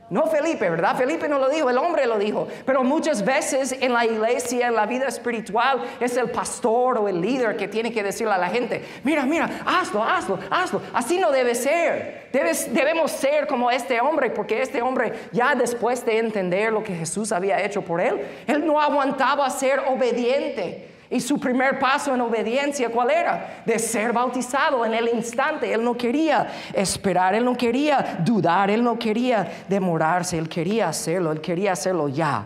No 0.08 0.26
Felipe, 0.26 0.70
¿verdad? 0.70 0.96
Felipe 0.96 1.28
no 1.28 1.38
lo 1.38 1.50
dijo, 1.50 1.68
el 1.68 1.76
hombre 1.76 2.06
lo 2.06 2.18
dijo. 2.18 2.48
Pero 2.64 2.82
muchas 2.82 3.22
veces 3.22 3.76
en 3.78 3.92
la 3.92 4.06
iglesia, 4.06 4.68
en 4.68 4.74
la 4.74 4.86
vida 4.86 5.06
espiritual, 5.06 5.82
es 6.00 6.16
el 6.16 6.30
pastor 6.30 6.96
o 6.96 7.08
el 7.08 7.20
líder 7.20 7.58
que 7.58 7.68
tiene 7.68 7.92
que 7.92 8.02
decirle 8.02 8.32
a 8.32 8.38
la 8.38 8.48
gente, 8.48 8.82
mira, 9.04 9.26
mira, 9.26 9.50
hazlo, 9.66 10.02
hazlo, 10.02 10.38
hazlo. 10.50 10.80
Así 10.94 11.18
no 11.18 11.30
debe 11.30 11.54
ser. 11.54 12.30
debemos 12.32 13.10
ser 13.10 13.46
como 13.46 13.70
este 13.70 14.00
hombre, 14.00 14.30
porque 14.30 14.62
este 14.62 14.80
hombre 14.80 15.12
ya 15.30 15.54
después 15.54 16.06
de 16.06 16.16
entender 16.16 16.72
lo 16.72 16.82
que 16.82 16.94
Jesús 16.94 17.32
había 17.32 17.62
hecho 17.62 17.82
por 17.82 18.00
él, 18.00 18.18
él 18.46 18.66
no 18.66 18.80
aguantaba 18.80 19.50
ser 19.50 19.80
obediente. 19.80 20.88
Y 21.10 21.20
su 21.20 21.40
primer 21.40 21.78
paso 21.78 22.14
en 22.14 22.20
obediencia, 22.20 22.90
¿cuál 22.90 23.10
era? 23.10 23.62
De 23.64 23.78
ser 23.78 24.12
bautizado 24.12 24.84
en 24.84 24.92
el 24.92 25.08
instante. 25.08 25.72
Él 25.72 25.82
no 25.82 25.96
quería 25.96 26.48
esperar, 26.74 27.34
él 27.34 27.44
no 27.44 27.56
quería 27.56 28.18
dudar, 28.24 28.70
él 28.70 28.84
no 28.84 28.98
quería 28.98 29.48
demorarse, 29.68 30.36
él 30.36 30.48
quería 30.48 30.88
hacerlo, 30.88 31.32
él 31.32 31.40
quería 31.40 31.72
hacerlo 31.72 32.08
ya. 32.08 32.44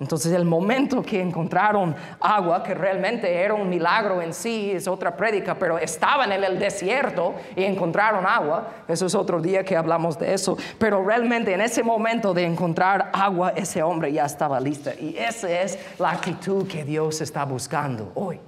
Entonces 0.00 0.32
el 0.32 0.46
momento 0.46 1.02
que 1.02 1.20
encontraron 1.20 1.94
agua, 2.20 2.62
que 2.62 2.72
realmente 2.72 3.32
era 3.34 3.52
un 3.52 3.68
milagro 3.68 4.22
en 4.22 4.32
sí, 4.32 4.72
es 4.72 4.88
otra 4.88 5.14
prédica, 5.14 5.54
pero 5.54 5.76
estaban 5.76 6.32
en 6.32 6.42
el 6.42 6.58
desierto 6.58 7.34
y 7.54 7.64
encontraron 7.64 8.26
agua, 8.26 8.68
eso 8.88 9.04
es 9.04 9.14
otro 9.14 9.42
día 9.42 9.62
que 9.62 9.76
hablamos 9.76 10.18
de 10.18 10.32
eso, 10.32 10.56
pero 10.78 11.04
realmente 11.04 11.52
en 11.52 11.60
ese 11.60 11.82
momento 11.82 12.32
de 12.32 12.44
encontrar 12.44 13.10
agua, 13.12 13.52
ese 13.54 13.82
hombre 13.82 14.10
ya 14.10 14.24
estaba 14.24 14.58
listo. 14.58 14.90
Y 14.98 15.18
esa 15.18 15.50
es 15.50 15.78
la 15.98 16.12
actitud 16.12 16.66
que 16.66 16.82
Dios 16.82 17.20
está 17.20 17.44
buscando 17.44 18.10
hoy 18.14 18.40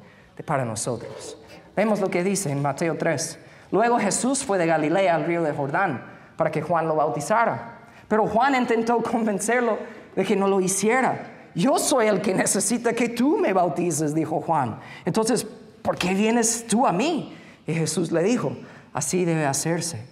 para 0.47 0.65
nosotros. 0.65 1.37
Vemos 1.77 2.01
lo 2.01 2.09
que 2.09 2.25
dice 2.25 2.51
en 2.51 2.63
Mateo 2.63 2.97
3. 2.97 3.39
Luego 3.73 3.99
Jesús 3.99 4.43
fue 4.43 4.57
de 4.57 4.67
Galilea 4.67 5.15
al 5.15 5.27
río 5.27 5.43
de 5.43 5.53
Jordán 5.53 6.03
para 6.37 6.51
que 6.51 6.63
Juan 6.63 6.89
lo 6.89 6.97
bautizara. 6.97 7.79
Pero 8.09 8.27
Juan 8.27 8.55
intentó 8.55 9.03
convencerlo 9.03 9.79
de 10.17 10.25
que 10.25 10.35
no 10.35 10.49
lo 10.49 10.61
hiciera 10.61 11.32
yo 11.55 11.79
soy 11.79 12.07
el 12.07 12.21
que 12.21 12.35
necesita 12.35 12.93
que 12.93 13.09
tú 13.09 13.39
me 13.39 13.53
bautices, 13.53 14.15
dijo 14.15 14.41
Juan. 14.41 14.79
Entonces, 15.05 15.47
¿por 15.83 15.97
qué 15.97 16.15
vienes 16.15 16.67
tú 16.67 16.87
a 16.87 16.93
mí? 16.93 17.35
Y 17.67 17.75
Jesús 17.75 18.11
le 18.11 18.23
dijo, 18.23 18.57
así 18.93 19.25
debe 19.25 19.47
hacerse, 19.47 20.07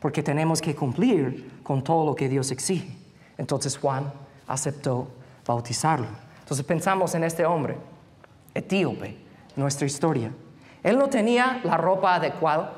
porque 0.00 0.22
tenemos 0.22 0.60
que 0.60 0.74
cumplir 0.74 1.60
con 1.62 1.82
todo 1.82 2.04
lo 2.04 2.14
que 2.14 2.28
Dios 2.28 2.50
exige. 2.50 2.96
Entonces 3.38 3.78
Juan 3.78 4.12
aceptó 4.46 5.08
bautizarlo. 5.46 6.08
Entonces 6.40 6.66
pensamos 6.66 7.14
en 7.14 7.24
este 7.24 7.46
hombre, 7.46 7.76
etíope, 8.54 9.16
nuestra 9.56 9.86
historia. 9.86 10.32
Él 10.82 10.98
no 10.98 11.08
tenía 11.08 11.60
la 11.64 11.76
ropa 11.76 12.16
adecuada, 12.16 12.72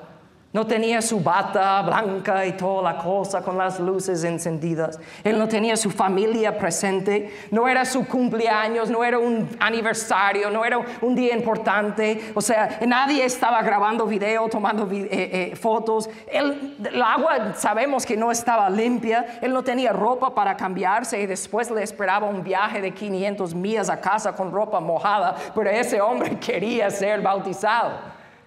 no 0.52 0.66
tenía 0.66 1.00
su 1.00 1.20
bata 1.20 1.80
blanca 1.80 2.44
y 2.44 2.52
toda 2.52 2.92
la 2.92 2.98
cosa 2.98 3.40
con 3.40 3.56
las 3.56 3.80
luces 3.80 4.22
encendidas. 4.22 5.00
Él 5.24 5.38
no 5.38 5.48
tenía 5.48 5.76
su 5.76 5.90
familia 5.90 6.58
presente. 6.58 7.32
No 7.50 7.68
era 7.68 7.86
su 7.86 8.06
cumpleaños, 8.06 8.90
no 8.90 9.02
era 9.02 9.18
un 9.18 9.48
aniversario, 9.58 10.50
no 10.50 10.64
era 10.64 10.78
un 11.00 11.14
día 11.14 11.34
importante. 11.34 12.32
O 12.34 12.42
sea, 12.42 12.80
nadie 12.86 13.24
estaba 13.24 13.62
grabando 13.62 14.06
video, 14.06 14.48
tomando 14.48 14.86
eh, 14.92 15.08
eh, 15.10 15.56
fotos. 15.56 16.10
el 16.30 17.02
agua 17.02 17.54
sabemos 17.54 18.04
que 18.04 18.16
no 18.16 18.30
estaba 18.30 18.68
limpia. 18.68 19.38
Él 19.40 19.54
no 19.54 19.64
tenía 19.64 19.92
ropa 19.92 20.34
para 20.34 20.54
cambiarse 20.54 21.20
y 21.20 21.26
después 21.26 21.70
le 21.70 21.82
esperaba 21.82 22.26
un 22.26 22.42
viaje 22.44 22.82
de 22.82 22.92
500 22.92 23.54
millas 23.54 23.88
a 23.88 24.00
casa 24.00 24.34
con 24.34 24.52
ropa 24.52 24.80
mojada. 24.80 25.34
Pero 25.54 25.70
ese 25.70 25.98
hombre 26.02 26.38
quería 26.40 26.90
ser 26.90 27.22
bautizado. 27.22 27.92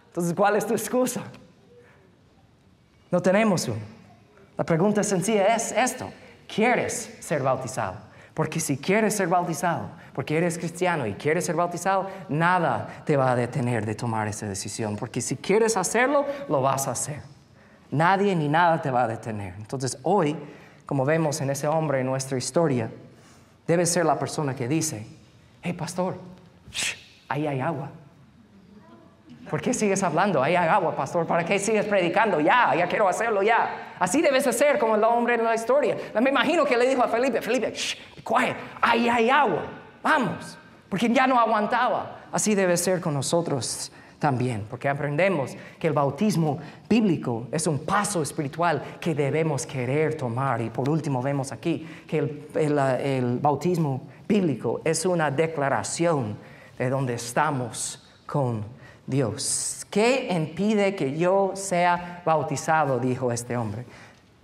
Entonces, 0.08 0.36
¿cuál 0.36 0.56
es 0.56 0.68
tu 0.68 0.74
excusa? 0.74 1.24
No 3.16 3.22
tenemos 3.22 3.66
uno. 3.70 3.80
La 4.58 4.66
pregunta 4.66 5.02
sencilla 5.02 5.56
es 5.56 5.72
esto. 5.72 6.12
¿Quieres 6.54 7.16
ser 7.22 7.42
bautizado? 7.42 7.96
Porque 8.34 8.60
si 8.60 8.76
quieres 8.76 9.16
ser 9.16 9.30
bautizado, 9.30 9.90
porque 10.14 10.36
eres 10.36 10.58
cristiano 10.58 11.08
y 11.08 11.14
quieres 11.14 11.46
ser 11.46 11.56
bautizado, 11.56 12.10
nada 12.28 13.04
te 13.06 13.16
va 13.16 13.32
a 13.32 13.36
detener 13.38 13.86
de 13.86 13.96
tomar 13.96 14.28
esa 14.28 14.48
decisión. 14.48 14.98
Porque 14.98 15.22
si 15.22 15.38
quieres 15.38 15.78
hacerlo, 15.78 16.26
lo 16.50 16.62
vas 16.62 16.90
a 16.90 16.92
hacer. 16.92 17.22
Nadie 17.90 18.36
ni 18.36 18.50
nada 18.50 18.82
te 18.82 18.92
va 18.92 19.04
a 19.04 19.08
detener. 19.08 19.54
Entonces 19.60 19.98
hoy, 20.04 20.36
como 20.86 21.06
vemos 21.06 21.40
en 21.40 21.52
ese 21.52 21.70
hombre 21.70 22.02
en 22.02 22.08
nuestra 22.08 22.38
historia, 22.38 22.92
debe 23.66 23.86
ser 23.86 24.06
la 24.06 24.20
persona 24.20 24.54
que 24.58 24.68
dice, 24.68 25.08
hey 25.62 25.72
pastor, 25.72 26.20
ahí 27.30 27.48
hay 27.48 27.62
agua. 27.62 27.92
¿Por 29.50 29.62
qué 29.62 29.74
sigues 29.74 30.02
hablando? 30.02 30.42
Ahí 30.42 30.56
hay 30.56 30.68
agua, 30.68 30.96
pastor. 30.96 31.28
¿Para 31.28 31.46
qué 31.46 31.60
sigues 31.60 31.86
predicando? 31.86 32.40
Ya, 32.40 32.74
ya 32.76 32.88
quiero 32.88 33.08
hacerlo 33.08 33.44
ya. 33.44 33.94
Así 34.00 34.22
debes 34.22 34.48
hacer 34.48 34.80
como 34.80 34.96
el 34.96 35.04
hombre 35.04 35.36
en 35.36 35.44
la 35.44 35.54
historia. 35.54 35.96
Me 36.20 36.30
imagino 36.30 36.66
que 36.66 36.76
le 36.76 36.88
dijo 36.88 37.04
a 37.04 37.08
Felipe, 37.08 37.42
Felipe, 37.42 37.72
shh, 37.72 37.96
quiet, 38.24 38.56
ahí 38.82 39.08
hay 39.08 39.30
agua. 39.30 39.64
Vamos. 40.02 40.58
Porque 40.90 41.10
ya 41.10 41.28
no 41.28 41.40
aguantaba. 41.40 42.28
Así 42.32 42.56
debe 42.56 42.76
ser 42.78 43.02
con 43.02 43.14
nosotros 43.14 43.92
también, 44.20 44.66
porque 44.70 44.90
aprendemos 44.90 45.56
que 45.80 45.88
el 45.88 45.94
bautismo 45.94 46.58
bíblico 46.90 47.48
es 47.52 47.68
un 47.68 47.80
paso 47.80 48.22
espiritual 48.22 48.82
que 49.00 49.14
debemos 49.14 49.66
querer 49.66 50.16
tomar. 50.16 50.62
Y 50.62 50.70
por 50.70 50.90
último 50.90 51.22
vemos 51.22 51.52
aquí 51.52 51.88
que 52.08 52.18
el, 52.18 52.80
el 53.00 53.40
bautismo 53.40 54.02
bíblico 54.28 54.82
es 54.84 55.06
una 55.06 55.30
declaración 55.30 56.38
de 56.78 56.90
donde 56.90 57.14
estamos 57.16 58.08
con 58.26 58.64
Dios. 59.08 59.86
¿Qué 59.90 60.28
impide 60.32 60.96
que 60.96 61.18
yo 61.18 61.52
sea 61.56 62.22
bautizado? 62.26 63.00
dijo 63.00 63.32
este 63.32 63.56
hombre. 63.56 63.86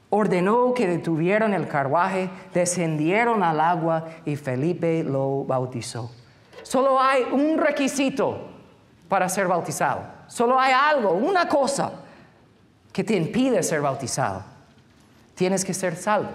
Ordenó 0.10 0.74
que 0.74 0.88
detuvieran 0.88 1.54
el 1.54 1.68
carruaje, 1.68 2.30
descendieron 2.54 3.44
al 3.44 3.60
agua 3.60 4.06
y 4.26 4.36
Felipe 4.36 5.04
lo 5.04 5.46
bautizó. 5.46 6.12
Solo 6.64 7.00
hay 7.00 7.24
un 7.32 7.58
requisito 7.58 8.50
para 9.08 9.28
ser 9.30 9.48
bautizado. 9.48 10.04
Solo 10.28 10.60
hay 10.60 10.74
algo, 10.74 11.12
una 11.12 11.48
cosa 11.48 11.92
que 12.92 13.04
te 13.04 13.16
impide 13.16 13.64
ser 13.64 13.82
bautizado. 13.82 14.44
Tienes 15.36 15.66
que 15.66 15.74
ser 15.74 15.96
salvo. 15.96 16.32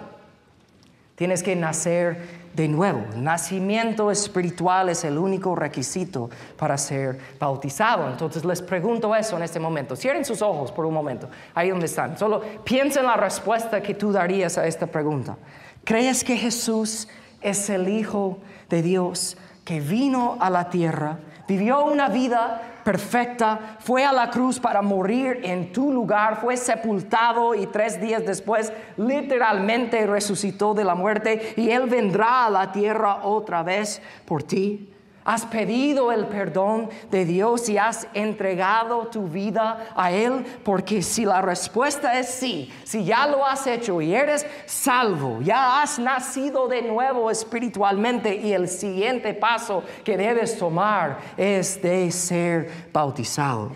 Tienes 1.15 1.41
que 1.41 1.55
nacer 1.55 2.46
de 2.57 2.67
nuevo. 2.67 3.05
Nacimiento 3.15 4.09
espiritual 4.09 4.89
es 4.89 5.03
el 5.03 5.19
único 5.19 5.55
requisito 5.55 6.31
para 6.57 6.75
ser 6.75 7.19
bautizado. 7.39 8.09
Entonces 8.09 8.43
les 8.43 8.63
pregunto 8.63 9.15
eso 9.15 9.37
en 9.37 9.43
este 9.43 9.59
momento. 9.59 9.95
Cierren 9.95 10.25
sus 10.25 10.41
ojos 10.41 10.71
por 10.71 10.87
un 10.87 10.93
momento, 10.93 11.29
ahí 11.53 11.69
donde 11.69 11.85
están. 11.85 12.17
Solo 12.17 12.41
piensen 12.63 13.05
la 13.05 13.15
respuesta 13.15 13.81
que 13.81 13.93
tú 13.93 14.11
darías 14.11 14.57
a 14.57 14.65
esta 14.65 14.87
pregunta. 14.87 15.37
¿Crees 15.83 16.23
que 16.23 16.35
Jesús 16.35 17.07
es 17.41 17.69
el 17.69 17.87
Hijo 17.87 18.39
de 18.69 18.81
Dios 18.81 19.37
que 19.63 19.79
vino 19.79 20.37
a 20.39 20.49
la 20.49 20.71
tierra, 20.71 21.19
vivió 21.47 21.85
una 21.85 22.09
vida 22.09 22.61
perfecta, 22.83 23.77
fue 23.79 24.05
a 24.05 24.13
la 24.13 24.29
cruz 24.29 24.59
para 24.59 24.81
morir 24.81 25.41
en 25.43 25.71
tu 25.71 25.91
lugar, 25.91 26.39
fue 26.39 26.55
sepultado 26.57 27.53
y 27.53 27.67
tres 27.67 27.99
días 27.99 28.25
después 28.25 28.71
literalmente 28.97 30.05
resucitó 30.07 30.73
de 30.73 30.83
la 30.83 30.95
muerte 30.95 31.53
y 31.57 31.69
Él 31.69 31.87
vendrá 31.87 32.45
a 32.45 32.49
la 32.49 32.71
tierra 32.71 33.25
otra 33.25 33.63
vez 33.63 34.01
por 34.25 34.43
ti. 34.43 34.89
Has 35.27 35.45
pedido 35.45 36.13
el 36.13 36.27
perdón 36.27 36.89
de 37.11 37.25
Dios 37.25 37.67
y 37.67 37.77
has 37.77 38.07
entregado 38.13 39.07
tu 39.07 39.27
vida 39.27 39.89
a 39.93 40.09
Él, 40.09 40.45
porque 40.63 41.01
si 41.01 41.25
la 41.25 41.41
respuesta 41.41 42.17
es 42.17 42.29
sí, 42.29 42.73
si 42.85 43.03
ya 43.03 43.27
lo 43.27 43.45
has 43.45 43.67
hecho 43.67 43.99
y 43.99 44.15
eres 44.15 44.45
salvo, 44.65 45.41
ya 45.41 45.81
has 45.81 45.99
nacido 45.99 46.69
de 46.69 46.81
nuevo 46.81 47.29
espiritualmente 47.29 48.37
y 48.37 48.53
el 48.53 48.69
siguiente 48.69 49.33
paso 49.33 49.83
que 50.05 50.15
debes 50.15 50.57
tomar 50.57 51.17
es 51.35 51.81
de 51.81 52.09
ser 52.09 52.87
bautizado. 52.93 53.73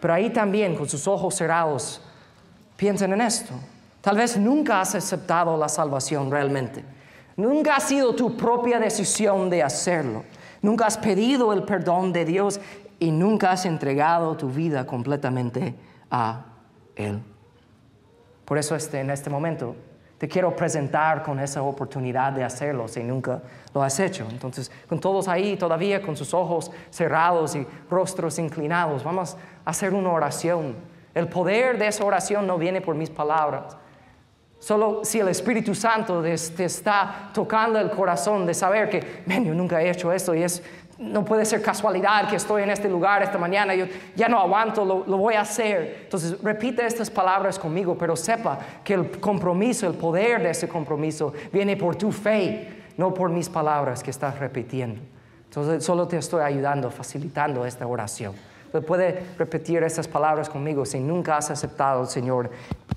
Pero 0.00 0.14
ahí 0.14 0.30
también, 0.30 0.74
con 0.74 0.88
sus 0.88 1.06
ojos 1.06 1.34
cerrados, 1.34 2.00
piensen 2.78 3.12
en 3.12 3.20
esto. 3.20 3.52
Tal 4.00 4.16
vez 4.16 4.38
nunca 4.38 4.80
has 4.80 4.94
aceptado 4.94 5.54
la 5.58 5.68
salvación 5.68 6.30
realmente. 6.30 6.82
Nunca 7.36 7.76
ha 7.76 7.80
sido 7.80 8.14
tu 8.14 8.34
propia 8.38 8.78
decisión 8.78 9.50
de 9.50 9.62
hacerlo. 9.62 10.24
Nunca 10.64 10.86
has 10.86 10.96
pedido 10.96 11.52
el 11.52 11.64
perdón 11.64 12.10
de 12.14 12.24
Dios 12.24 12.58
y 12.98 13.10
nunca 13.10 13.50
has 13.50 13.66
entregado 13.66 14.34
tu 14.34 14.48
vida 14.48 14.86
completamente 14.86 15.74
a 16.10 16.46
Él. 16.96 17.20
Por 18.46 18.56
eso 18.56 18.74
este, 18.74 19.00
en 19.00 19.10
este 19.10 19.28
momento 19.28 19.76
te 20.16 20.26
quiero 20.26 20.56
presentar 20.56 21.22
con 21.22 21.38
esa 21.38 21.62
oportunidad 21.62 22.32
de 22.32 22.44
hacerlo 22.44 22.88
si 22.88 23.02
nunca 23.02 23.42
lo 23.74 23.82
has 23.82 24.00
hecho. 24.00 24.26
Entonces, 24.30 24.72
con 24.88 24.98
todos 25.00 25.28
ahí 25.28 25.58
todavía 25.58 26.00
con 26.00 26.16
sus 26.16 26.32
ojos 26.32 26.70
cerrados 26.88 27.54
y 27.56 27.66
rostros 27.90 28.38
inclinados, 28.38 29.04
vamos 29.04 29.36
a 29.66 29.70
hacer 29.70 29.92
una 29.92 30.12
oración. 30.12 30.76
El 31.14 31.28
poder 31.28 31.76
de 31.76 31.88
esa 31.88 32.06
oración 32.06 32.46
no 32.46 32.56
viene 32.56 32.80
por 32.80 32.94
mis 32.94 33.10
palabras. 33.10 33.76
Solo 34.58 35.04
si 35.04 35.20
el 35.20 35.28
Espíritu 35.28 35.74
Santo 35.74 36.22
te 36.22 36.64
está 36.64 37.30
tocando 37.34 37.78
el 37.78 37.90
corazón 37.90 38.46
de 38.46 38.54
saber 38.54 38.88
que, 38.88 39.22
ven, 39.26 39.44
yo 39.44 39.54
nunca 39.54 39.82
he 39.82 39.90
hecho 39.90 40.10
esto 40.10 40.34
y 40.34 40.42
es 40.42 40.62
no 40.98 41.24
puede 41.24 41.44
ser 41.44 41.62
casualidad 41.62 42.28
que 42.28 42.36
estoy 42.36 42.62
en 42.62 42.70
este 42.70 42.88
lugar 42.88 43.22
esta 43.22 43.38
mañana, 43.38 43.74
yo 43.74 43.86
ya 44.14 44.28
no 44.28 44.38
aguanto, 44.38 44.84
lo, 44.84 45.04
voy 45.04 45.34
a 45.34 45.40
hacer. 45.40 46.02
Entonces 46.04 46.40
repite 46.42 46.86
estas 46.86 47.10
palabras 47.10 47.58
conmigo, 47.58 47.96
pero 47.98 48.16
sepa 48.16 48.58
que 48.82 48.94
el 48.94 49.20
compromiso, 49.20 49.86
el 49.86 49.94
poder 49.94 50.42
de 50.42 50.50
ese 50.50 50.68
compromiso 50.68 51.32
viene 51.52 51.76
por 51.76 51.96
tu 51.96 52.12
fe, 52.12 52.84
no 52.96 53.12
por 53.12 53.30
mis 53.30 53.48
palabras 53.48 54.02
que 54.02 54.10
estás 54.10 54.38
repitiendo. 54.38 55.00
Entonces 55.44 55.84
solo 55.84 56.06
te 56.06 56.16
estoy 56.16 56.42
ayudando, 56.42 56.90
facilitando 56.90 57.64
esta 57.66 57.86
oración. 57.86 58.34
Entonces 58.66 58.88
puede 58.88 59.24
repetir 59.38 59.82
estas 59.84 60.08
palabras 60.08 60.48
conmigo 60.48 60.84
si 60.84 60.98
nunca 60.98 61.36
has 61.36 61.50
aceptado 61.50 62.00
al 62.00 62.08
Señor 62.08 62.50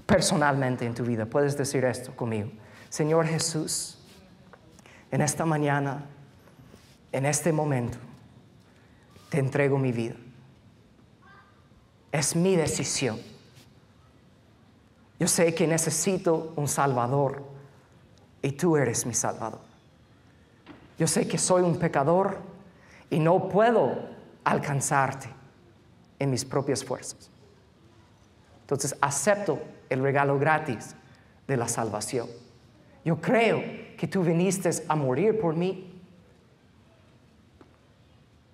personalmente 0.07 0.85
en 0.85 0.95
tu 0.95 1.03
vida. 1.03 1.27
Puedes 1.27 1.55
decir 1.55 1.85
esto 1.85 2.15
conmigo. 2.15 2.49
Señor 2.89 3.27
Jesús, 3.27 3.99
en 5.11 5.21
esta 5.21 5.45
mañana 5.45 6.05
en 7.11 7.25
este 7.25 7.51
momento 7.51 7.97
te 9.29 9.39
entrego 9.39 9.77
mi 9.77 9.91
vida. 9.91 10.15
Es 12.11 12.35
mi 12.35 12.55
decisión. 12.55 13.19
Yo 15.19 15.27
sé 15.27 15.53
que 15.53 15.67
necesito 15.67 16.53
un 16.55 16.67
Salvador 16.67 17.43
y 18.41 18.51
tú 18.51 18.77
eres 18.77 19.05
mi 19.05 19.13
Salvador. 19.13 19.59
Yo 20.97 21.07
sé 21.07 21.27
que 21.27 21.37
soy 21.37 21.63
un 21.63 21.77
pecador 21.77 22.37
y 23.09 23.19
no 23.19 23.49
puedo 23.49 23.99
alcanzarte 24.43 25.29
en 26.19 26.29
mis 26.29 26.45
propias 26.45 26.83
fuerzas. 26.83 27.29
Entonces 28.61 28.95
acepto 29.01 29.59
el 29.89 30.02
regalo 30.02 30.38
gratis 30.39 30.95
de 31.47 31.58
la 31.58 31.67
salvación. 31.67 32.28
Yo 33.06 33.21
creo 33.21 33.62
que 33.97 34.08
tú 34.08 34.23
viniste 34.23 34.69
a 34.88 34.95
morir 34.95 35.39
por 35.39 35.56
mí 35.56 36.02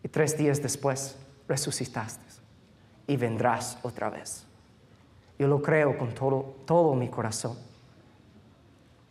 y 0.03 0.07
tres 0.07 0.37
días 0.37 0.61
después 0.61 1.17
resucitaste 1.47 2.23
y 3.07 3.17
vendrás 3.17 3.77
otra 3.83 4.09
vez. 4.09 4.45
Yo 5.39 5.47
lo 5.47 5.61
creo 5.61 5.97
con 5.97 6.13
todo, 6.13 6.55
todo 6.65 6.95
mi 6.95 7.09
corazón. 7.09 7.57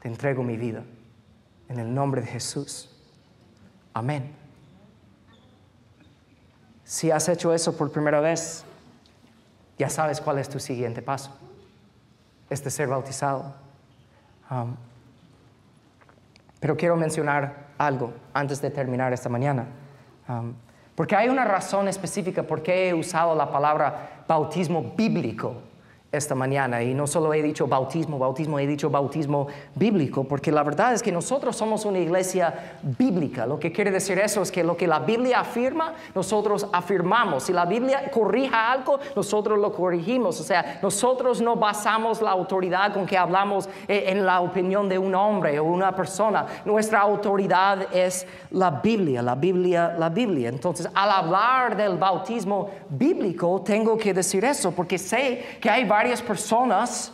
Te 0.00 0.08
entrego 0.08 0.42
mi 0.42 0.56
vida 0.56 0.82
en 1.68 1.78
el 1.78 1.92
nombre 1.92 2.20
de 2.20 2.26
Jesús. 2.28 2.90
Amén. 3.94 4.32
Si 6.84 7.10
has 7.10 7.28
hecho 7.28 7.52
eso 7.52 7.76
por 7.76 7.90
primera 7.90 8.20
vez, 8.20 8.64
ya 9.78 9.88
sabes 9.88 10.20
cuál 10.20 10.38
es 10.38 10.48
tu 10.48 10.60
siguiente 10.60 11.02
paso. 11.02 11.30
Es 12.52 12.62
de 12.62 12.70
ser 12.70 12.86
bautizado. 12.86 13.54
Pero 16.60 16.76
quiero 16.76 16.96
mencionar 16.96 17.68
algo 17.78 18.12
antes 18.34 18.60
de 18.60 18.68
terminar 18.68 19.14
esta 19.14 19.30
mañana. 19.30 19.64
Porque 20.94 21.16
hay 21.16 21.30
una 21.30 21.46
razón 21.46 21.88
específica 21.88 22.42
por 22.42 22.62
qué 22.62 22.90
he 22.90 22.94
usado 22.94 23.34
la 23.34 23.50
palabra 23.50 24.24
bautismo 24.28 24.92
bíblico 24.94 25.62
esta 26.12 26.34
mañana. 26.34 26.82
Y 26.82 26.92
no 26.92 27.06
solo 27.06 27.32
he 27.32 27.42
dicho 27.42 27.66
bautismo, 27.66 28.18
bautismo, 28.18 28.58
he 28.58 28.66
dicho 28.66 28.90
bautismo 28.90 29.46
bíblico, 29.74 30.24
porque 30.24 30.52
la 30.52 30.62
verdad 30.62 30.92
es 30.92 31.02
que 31.02 31.10
nosotros 31.10 31.56
somos 31.56 31.86
una 31.86 31.98
iglesia 31.98 32.76
bíblica. 32.82 33.46
Lo 33.46 33.58
que 33.58 33.72
quiere 33.72 33.90
decir 33.90 34.18
eso 34.18 34.42
es 34.42 34.52
que 34.52 34.62
lo 34.62 34.76
que 34.76 34.86
la 34.86 34.98
Biblia 34.98 35.40
afirma, 35.40 35.94
nosotros 36.14 36.66
afirmamos. 36.70 37.44
Si 37.44 37.52
la 37.54 37.64
Biblia 37.64 38.10
corrija 38.10 38.70
algo, 38.70 39.00
nosotros 39.16 39.58
lo 39.58 39.72
corrigimos. 39.72 40.38
O 40.38 40.44
sea, 40.44 40.78
nosotros 40.82 41.40
no 41.40 41.56
basamos 41.56 42.20
la 42.20 42.30
autoridad 42.30 42.92
con 42.92 43.06
que 43.06 43.16
hablamos 43.16 43.66
eh, 43.88 44.04
en 44.08 44.26
la 44.26 44.42
opinión 44.42 44.90
de 44.90 44.98
un 44.98 45.14
hombre 45.14 45.58
o 45.58 45.64
una 45.64 45.96
persona. 45.96 46.46
Nuestra 46.66 47.00
autoridad 47.00 47.86
es 47.94 48.26
la 48.50 48.70
Biblia, 48.70 49.22
la 49.22 49.34
Biblia, 49.34 49.96
la 49.98 50.10
Biblia. 50.10 50.50
Entonces, 50.50 50.86
al 50.94 51.10
hablar 51.10 51.74
del 51.74 51.96
bautismo 51.96 52.68
bíblico, 52.90 53.62
tengo 53.64 53.96
que 53.96 54.12
decir 54.12 54.44
eso, 54.44 54.72
porque 54.72 54.98
sé 54.98 55.56
que 55.58 55.70
hay 55.70 55.84
varios 55.84 56.01
varias 56.02 56.20
personas 56.20 57.12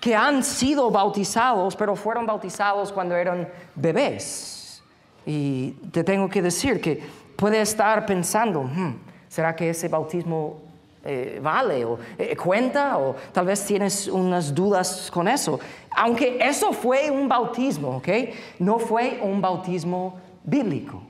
que 0.00 0.14
han 0.14 0.44
sido 0.44 0.92
bautizados, 0.92 1.74
pero 1.74 1.96
fueron 1.96 2.24
bautizados 2.24 2.92
cuando 2.92 3.16
eran 3.16 3.48
bebés. 3.74 4.80
Y 5.26 5.72
te 5.90 6.04
tengo 6.04 6.28
que 6.28 6.40
decir 6.40 6.80
que 6.80 7.02
puede 7.34 7.60
estar 7.60 8.06
pensando, 8.06 8.62
hmm, 8.62 8.94
¿será 9.28 9.56
que 9.56 9.70
ese 9.70 9.88
bautismo 9.88 10.60
eh, 11.04 11.40
vale 11.42 11.84
o 11.84 11.98
eh, 12.16 12.36
cuenta? 12.36 12.96
O 12.98 13.16
tal 13.32 13.46
vez 13.46 13.64
tienes 13.66 14.06
unas 14.06 14.54
dudas 14.54 15.10
con 15.10 15.26
eso. 15.26 15.58
Aunque 15.96 16.38
eso 16.40 16.72
fue 16.72 17.10
un 17.10 17.28
bautismo, 17.28 17.96
¿ok? 17.96 18.08
No 18.60 18.78
fue 18.78 19.18
un 19.20 19.40
bautismo 19.40 20.14
bíblico. 20.44 21.07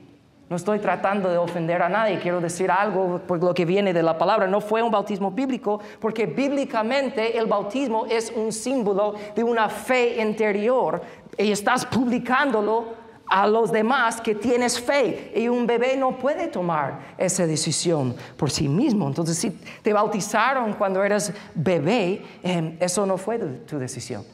No 0.49 0.55
estoy 0.55 0.79
tratando 0.79 1.29
de 1.29 1.37
ofender 1.37 1.79
a 1.83 1.89
nadie, 1.89 2.19
quiero 2.19 2.41
decir 2.41 2.71
algo 2.71 3.19
por 3.19 3.41
lo 3.43 3.53
que 3.53 3.65
viene 3.65 3.93
de 3.93 4.01
la 4.01 4.17
palabra. 4.17 4.47
No 4.47 4.61
fue 4.61 4.81
un 4.81 4.89
bautismo 4.89 5.29
bíblico, 5.29 5.79
porque 5.99 6.25
bíblicamente 6.25 7.37
el 7.37 7.45
bautismo 7.45 8.07
es 8.07 8.33
un 8.35 8.51
símbolo 8.51 9.13
de 9.35 9.43
una 9.43 9.69
fe 9.69 10.19
interior 10.19 11.03
y 11.37 11.51
estás 11.51 11.85
publicándolo 11.85 12.97
a 13.27 13.45
los 13.45 13.71
demás 13.71 14.19
que 14.21 14.33
tienes 14.33 14.79
fe 14.79 15.31
y 15.35 15.47
un 15.47 15.67
bebé 15.67 15.95
no 15.95 16.17
puede 16.17 16.47
tomar 16.47 17.13
esa 17.15 17.45
decisión 17.45 18.15
por 18.35 18.49
sí 18.49 18.67
mismo. 18.67 19.07
Entonces, 19.07 19.37
si 19.37 19.51
te 19.51 19.93
bautizaron 19.93 20.73
cuando 20.73 21.03
eras 21.03 21.31
bebé, 21.53 22.23
em, 22.41 22.75
eso 22.79 23.05
no 23.05 23.19
fue 23.19 23.37
tu 23.37 23.77
decisión, 23.77 24.25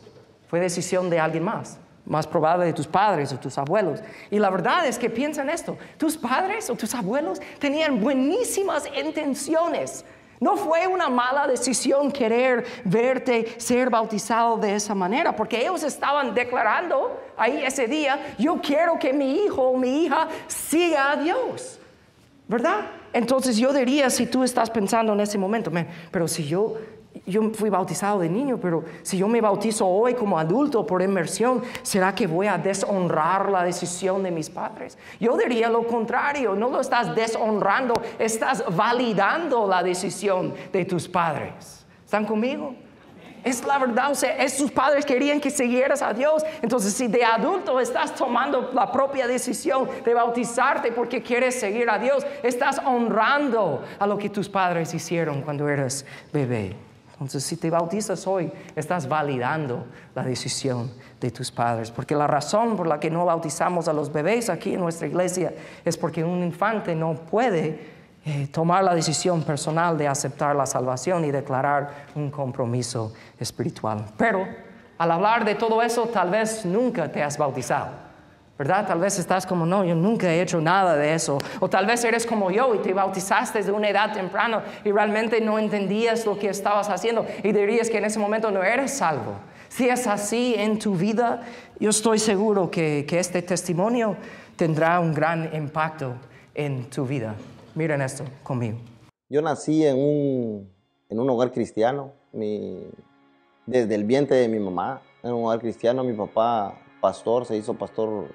fue 0.48 0.62
decisión 0.62 1.10
de 1.10 1.20
alguien 1.20 1.44
más 1.44 1.78
más 2.06 2.28
probable 2.28 2.66
de 2.66 2.74
tus 2.74 2.88
padres 2.88 3.32
o 3.34 3.40
tus 3.40 3.58
abuelos. 3.58 4.02
Y 4.30 4.40
la 4.40 4.50
verdad 4.50 4.86
es 4.86 4.98
que 4.98 5.10
piensan 5.10 5.50
esto, 5.50 5.78
tus 5.98 6.18
padres 6.18 6.70
o 6.70 6.76
tus 6.76 6.94
abuelos 6.94 7.42
tenían 7.60 8.00
buenísimas 8.00 8.86
intenciones. 8.98 10.06
No 10.40 10.58
fue 10.58 10.86
una 10.86 11.10
mala 11.10 11.48
decisión 11.48 12.12
querer 12.12 12.66
verte 12.84 13.60
ser 13.60 13.90
bautizado 13.90 14.58
de 14.58 14.76
esa 14.76 14.94
manera, 14.94 15.36
porque 15.36 15.62
ellos 15.62 15.82
estaban 15.84 16.34
declarando 16.34 17.20
ahí 17.38 17.64
ese 17.64 17.88
día, 17.88 18.36
yo 18.38 18.60
quiero 18.62 19.00
que 19.00 19.14
mi 19.14 19.46
hijo 19.46 19.62
o 19.62 19.78
mi 19.78 20.04
hija 20.04 20.28
siga 20.48 21.14
a 21.14 21.16
Dios. 21.16 21.80
¿Verdad? 22.48 22.82
Entonces 23.12 23.58
yo 23.58 23.74
diría, 23.74 24.10
si 24.10 24.28
tú 24.28 24.44
estás 24.44 24.70
pensando 24.70 25.14
en 25.14 25.22
ese 25.22 25.38
momento, 25.38 25.72
pero 26.12 26.28
si 26.28 26.46
yo 26.46 26.76
yo 27.26 27.50
fui 27.52 27.70
bautizado 27.70 28.20
de 28.20 28.30
niño, 28.30 28.58
pero 28.62 28.84
si 29.02 29.18
yo 29.18 29.28
me 29.28 29.42
bautizo 29.42 29.88
hoy 29.88 30.14
como 30.14 30.38
adulto 30.38 30.86
por 30.86 31.02
inmersión, 31.02 31.62
¿será 31.82 32.14
que 32.14 32.28
voy 32.28 32.48
a 32.48 32.58
deshonrar 32.58 33.50
la 33.50 33.64
decisión 33.64 34.24
de 34.24 34.32
mis 34.32 34.50
padres? 34.50 34.98
Yo 35.20 35.38
diría 35.38 35.70
lo 35.70 35.88
contrario, 35.88 36.56
no 36.56 36.70
lo 36.70 36.82
estás 36.82 37.16
deshonrando, 37.16 37.94
estás 38.20 38.64
validando 38.76 39.68
la 39.68 39.82
decisión 39.82 40.54
de 40.72 40.86
tus 40.86 41.08
padres. 41.08 41.86
¿Están 42.04 42.26
conmigo? 42.26 42.76
Es 43.44 43.64
la 43.64 43.78
verdad, 43.78 44.12
o 44.12 44.16
sea, 44.16 44.38
es 44.38 44.58
tus 44.58 44.72
padres 44.72 45.06
querían 45.06 45.40
que 45.40 45.52
siguieras 45.52 46.02
a 46.02 46.14
Dios. 46.14 46.44
Entonces, 46.64 46.94
si 46.94 47.08
de 47.08 47.24
adulto 47.24 47.80
estás 47.80 48.16
tomando 48.16 48.72
la 48.74 48.92
propia 48.92 49.28
decisión 49.28 49.88
de 50.04 50.14
bautizarte 50.16 50.92
porque 50.92 51.22
quieres 51.22 51.60
seguir 51.60 51.88
a 51.92 52.00
Dios, 52.00 52.26
estás 52.42 52.82
honrando 52.84 53.84
a 54.00 54.08
lo 54.08 54.18
que 54.18 54.32
tus 54.32 54.50
padres 54.50 54.92
hicieron 54.96 55.44
cuando 55.44 55.70
eras 55.70 56.06
bebé. 56.34 56.76
Entonces, 57.16 57.46
si 57.46 57.56
te 57.56 57.70
bautizas 57.70 58.28
hoy, 58.28 58.52
estás 58.76 59.08
validando 59.08 59.86
la 60.14 60.24
decisión 60.24 60.92
de 61.22 61.32
tus 61.32 61.50
padres. 61.50 61.90
Porque 61.90 62.14
la 62.14 62.28
razón 62.28 62.76
por 62.76 62.88
la 62.88 63.00
que 63.00 63.10
no 63.10 63.24
bautizamos 63.24 63.88
a 63.88 63.94
los 63.94 64.12
bebés 64.12 64.50
aquí 64.50 64.74
en 64.74 64.82
nuestra 64.82 65.08
iglesia 65.08 65.54
es 65.86 65.96
porque 65.96 66.26
un 66.26 66.44
infante 66.44 66.94
no 66.94 67.14
puede 67.14 67.96
eh, 68.26 68.48
tomar 68.52 68.84
la 68.84 68.94
decisión 68.94 69.44
personal 69.44 69.98
de 69.98 70.10
aceptar 70.10 70.56
la 70.58 70.66
salvación 70.66 71.24
y 71.24 71.32
declarar 71.32 72.08
un 72.16 72.30
compromiso 72.30 73.14
espiritual. 73.40 74.04
Pero 74.18 74.46
al 74.98 75.12
hablar 75.12 75.46
de 75.46 75.56
todo 75.56 75.82
eso, 75.82 76.08
tal 76.08 76.32
vez 76.32 76.66
nunca 76.66 77.10
te 77.10 77.24
has 77.24 77.38
bautizado. 77.38 78.05
¿Verdad? 78.58 78.88
Tal 78.88 79.00
vez 79.00 79.20
estás 79.20 79.46
como, 79.46 79.66
no, 79.66 79.84
yo 79.84 79.96
nunca 79.96 80.32
he 80.32 80.42
hecho 80.42 80.62
nada 80.62 80.96
de 80.96 81.14
eso. 81.14 81.38
O 81.60 81.70
tal 81.70 81.86
vez 81.86 82.04
eres 82.04 82.26
como 82.26 82.52
yo 82.52 82.74
y 82.76 82.80
te 82.80 82.94
bautizaste 82.94 83.60
desde 83.60 83.72
una 83.72 83.90
edad 83.90 84.14
temprana 84.14 84.64
y 84.84 84.92
realmente 84.92 85.42
no 85.42 85.60
entendías 85.60 86.26
lo 86.26 86.38
que 86.38 86.50
estabas 86.50 86.90
haciendo 86.90 87.26
y 87.44 87.52
dirías 87.52 87.90
que 87.90 87.98
en 87.98 88.06
ese 88.06 88.20
momento 88.20 88.52
no 88.52 88.64
eres 88.64 88.92
salvo. 88.92 89.34
Si 89.70 89.90
es 89.90 90.08
así 90.08 90.56
en 90.58 90.80
tu 90.80 90.96
vida, 90.96 91.42
yo 91.80 91.90
estoy 91.90 92.20
seguro 92.20 92.72
que, 92.72 93.06
que 93.08 93.20
este 93.20 93.42
testimonio 93.42 94.16
tendrá 94.56 95.00
un 95.00 95.14
gran 95.14 95.54
impacto 95.54 96.16
en 96.54 96.90
tu 96.90 97.06
vida. 97.06 97.36
Miren 97.76 98.02
esto 98.02 98.24
conmigo. 98.44 98.78
Yo 99.30 99.42
nací 99.42 99.86
en 99.86 99.98
un, 99.98 100.70
en 101.10 101.20
un 101.20 101.30
hogar 101.30 101.52
cristiano. 101.52 102.14
Mi, 102.32 102.88
desde 103.66 103.96
el 103.96 104.04
vientre 104.04 104.38
de 104.38 104.48
mi 104.48 104.60
mamá 104.60 105.02
en 105.24 105.34
un 105.34 105.46
hogar 105.46 105.60
cristiano. 105.60 106.04
Mi 106.04 106.14
papá, 106.14 106.78
pastor, 107.02 107.46
se 107.46 107.58
hizo 107.58 107.74
pastor, 107.74 108.30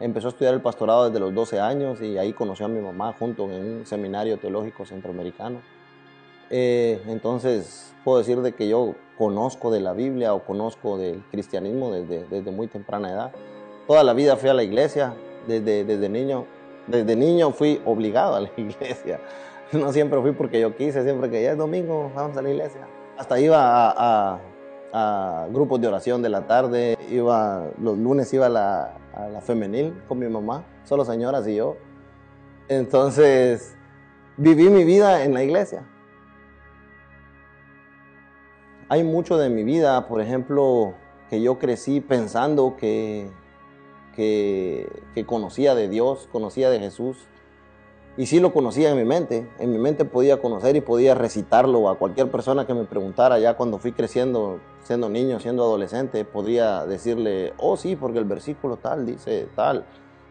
empezó 0.00 0.28
a 0.28 0.30
estudiar 0.30 0.54
el 0.54 0.60
pastorado 0.60 1.06
desde 1.06 1.20
los 1.20 1.34
12 1.34 1.60
años 1.60 2.00
y 2.00 2.18
ahí 2.18 2.32
conoció 2.32 2.66
a 2.66 2.68
mi 2.68 2.80
mamá 2.80 3.14
junto 3.18 3.50
en 3.50 3.78
un 3.78 3.86
seminario 3.86 4.38
teológico 4.38 4.84
centroamericano. 4.84 5.60
Eh, 6.50 7.02
entonces, 7.08 7.94
puedo 8.04 8.18
decir 8.18 8.40
de 8.40 8.52
que 8.52 8.68
yo 8.68 8.94
conozco 9.18 9.70
de 9.70 9.80
la 9.80 9.92
Biblia 9.92 10.34
o 10.34 10.44
conozco 10.44 10.98
del 10.98 11.22
cristianismo 11.30 11.90
desde, 11.90 12.24
desde 12.28 12.50
muy 12.50 12.68
temprana 12.68 13.10
edad. 13.10 13.32
Toda 13.86 14.04
la 14.04 14.12
vida 14.12 14.36
fui 14.36 14.48
a 14.48 14.54
la 14.54 14.62
iglesia, 14.62 15.14
desde, 15.46 15.84
desde 15.84 16.08
niño. 16.08 16.44
Desde 16.86 17.16
niño 17.16 17.50
fui 17.50 17.80
obligado 17.84 18.36
a 18.36 18.40
la 18.40 18.50
iglesia. 18.56 19.20
No 19.72 19.92
siempre 19.92 20.20
fui 20.20 20.32
porque 20.32 20.60
yo 20.60 20.76
quise, 20.76 21.02
siempre 21.02 21.30
que 21.30 21.42
ya 21.42 21.52
es 21.52 21.58
domingo, 21.58 22.12
vamos 22.14 22.36
a 22.36 22.42
la 22.42 22.50
iglesia. 22.50 22.86
Hasta 23.18 23.40
iba 23.40 23.90
a, 23.90 24.38
a, 24.92 25.46
grupos 25.50 25.80
de 25.80 25.88
oración 25.88 26.22
de 26.22 26.28
la 26.28 26.46
tarde, 26.46 26.96
iba, 27.10 27.66
los 27.80 27.98
lunes 27.98 28.32
iba 28.32 28.46
a 28.46 28.50
la, 28.50 28.94
a 29.16 29.28
la 29.28 29.40
femenil 29.40 30.02
con 30.06 30.18
mi 30.18 30.28
mamá, 30.28 30.64
solo 30.84 31.04
señoras 31.04 31.48
y 31.48 31.56
yo. 31.56 31.76
Entonces, 32.68 33.74
viví 34.36 34.68
mi 34.68 34.84
vida 34.84 35.24
en 35.24 35.32
la 35.32 35.42
iglesia. 35.42 35.84
Hay 38.88 39.02
mucho 39.02 39.38
de 39.38 39.48
mi 39.48 39.64
vida, 39.64 40.06
por 40.06 40.20
ejemplo, 40.20 40.94
que 41.30 41.40
yo 41.40 41.58
crecí 41.58 42.00
pensando 42.00 42.76
que, 42.76 43.30
que, 44.14 45.24
conocía 45.26 45.74
de 45.74 45.88
Dios, 45.88 46.28
conocía 46.30 46.70
de 46.70 46.78
Jesús. 46.78 47.26
Y 48.18 48.26
sí 48.26 48.40
lo 48.40 48.52
conocía 48.52 48.90
en 48.90 48.96
mi 48.96 49.04
mente. 49.04 49.46
En 49.58 49.70
mi 49.72 49.78
mente 49.78 50.06
podía 50.06 50.40
conocer 50.40 50.74
y 50.74 50.80
podía 50.80 51.14
recitarlo 51.14 51.90
a 51.90 51.98
cualquier 51.98 52.30
persona 52.30 52.66
que 52.66 52.72
me 52.72 52.84
preguntara 52.84 53.38
ya 53.38 53.56
cuando 53.56 53.78
fui 53.78 53.92
creciendo, 53.92 54.58
siendo 54.82 55.10
niño, 55.10 55.38
siendo 55.38 55.64
adolescente, 55.64 56.24
podría 56.24 56.86
decirle, 56.86 57.52
oh 57.58 57.76
sí, 57.76 57.94
porque 57.94 58.18
el 58.18 58.24
versículo 58.24 58.78
tal 58.78 59.04
dice 59.04 59.48
tal. 59.54 59.84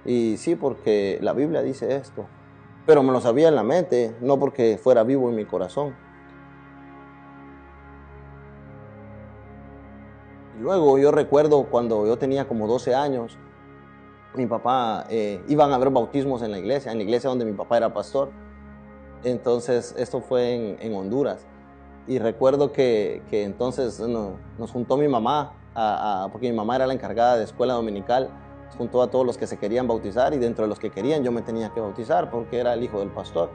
Y 0.03 0.37
sí, 0.37 0.55
porque 0.55 1.19
la 1.21 1.33
Biblia 1.33 1.61
dice 1.61 1.95
esto. 1.95 2.25
Pero 2.87 3.03
me 3.03 3.11
lo 3.11 3.21
sabía 3.21 3.49
en 3.49 3.55
la 3.55 3.63
mente, 3.63 4.15
no 4.19 4.39
porque 4.39 4.79
fuera 4.81 5.03
vivo 5.03 5.29
en 5.29 5.35
mi 5.35 5.45
corazón. 5.45 5.95
Luego 10.59 10.97
yo 10.97 11.11
recuerdo 11.11 11.63
cuando 11.69 12.07
yo 12.07 12.17
tenía 12.17 12.47
como 12.47 12.67
12 12.67 12.95
años, 12.95 13.37
mi 14.37 14.45
papá, 14.45 15.05
eh, 15.09 15.43
iban 15.47 15.71
a 15.71 15.75
haber 15.75 15.89
bautismos 15.89 16.41
en 16.41 16.51
la 16.51 16.59
iglesia, 16.59 16.91
en 16.91 16.97
la 16.97 17.03
iglesia 17.03 17.29
donde 17.29 17.45
mi 17.45 17.53
papá 17.53 17.77
era 17.77 17.93
pastor. 17.93 18.31
Entonces 19.23 19.95
esto 19.97 20.21
fue 20.21 20.77
en, 20.79 20.93
Honduras. 20.93 21.45
Y 22.07 22.19
recuerdo 22.19 22.71
que, 22.71 23.23
entonces 23.31 23.99
nos 23.99 24.71
juntó 24.71 24.97
mi 24.97 25.07
mamá, 25.07 25.53
porque 26.31 26.49
mi 26.49 26.55
mamá 26.55 26.75
era 26.75 26.87
la 26.87 26.93
encargada 26.93 27.37
de 27.37 27.43
escuela 27.43 27.73
dominical, 27.73 28.29
juntó 28.77 29.01
a 29.01 29.09
todos 29.09 29.25
los 29.25 29.37
que 29.37 29.47
se 29.47 29.57
querían 29.57 29.87
bautizar 29.87 30.33
y 30.33 30.37
dentro 30.37 30.65
de 30.65 30.69
los 30.69 30.79
que 30.79 30.89
querían 30.89 31.23
yo 31.23 31.31
me 31.31 31.41
tenía 31.41 31.69
que 31.69 31.79
bautizar 31.79 32.29
porque 32.29 32.59
era 32.59 32.73
el 32.73 32.83
hijo 32.83 32.99
del 32.99 33.09
pastor. 33.09 33.49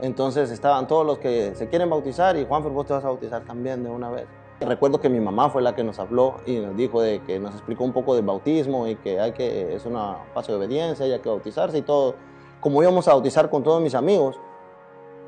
Entonces 0.00 0.50
estaban 0.50 0.86
todos 0.86 1.04
los 1.04 1.18
que 1.18 1.54
se 1.54 1.68
quieren 1.68 1.90
bautizar 1.90 2.36
y 2.36 2.46
Juan, 2.46 2.62
vos 2.62 2.86
te 2.86 2.94
vas 2.94 3.04
a 3.04 3.08
bautizar 3.08 3.44
también 3.44 3.82
de 3.82 3.90
una 3.90 4.10
vez. 4.10 4.26
Recuerdo 4.60 5.00
que 5.00 5.08
mi 5.08 5.20
mamá 5.20 5.48
fue 5.48 5.62
la 5.62 5.74
que 5.74 5.82
nos 5.82 5.98
habló 5.98 6.36
y 6.44 6.56
nos 6.58 6.76
dijo 6.76 7.00
de 7.00 7.22
que 7.22 7.38
nos 7.38 7.54
explicó 7.54 7.82
un 7.82 7.94
poco 7.94 8.14
del 8.14 8.26
bautismo 8.26 8.86
y 8.86 8.96
que 8.96 9.18
hay 9.18 9.32
que 9.32 9.74
es 9.74 9.86
un 9.86 9.98
paso 10.34 10.52
de 10.52 10.58
obediencia, 10.58 11.06
hay 11.06 11.18
que 11.18 11.28
bautizarse 11.30 11.78
y 11.78 11.82
todo. 11.82 12.14
Como 12.60 12.82
íbamos 12.82 13.08
a 13.08 13.12
bautizar 13.12 13.48
con 13.48 13.62
todos 13.62 13.80
mis 13.80 13.94
amigos, 13.94 14.38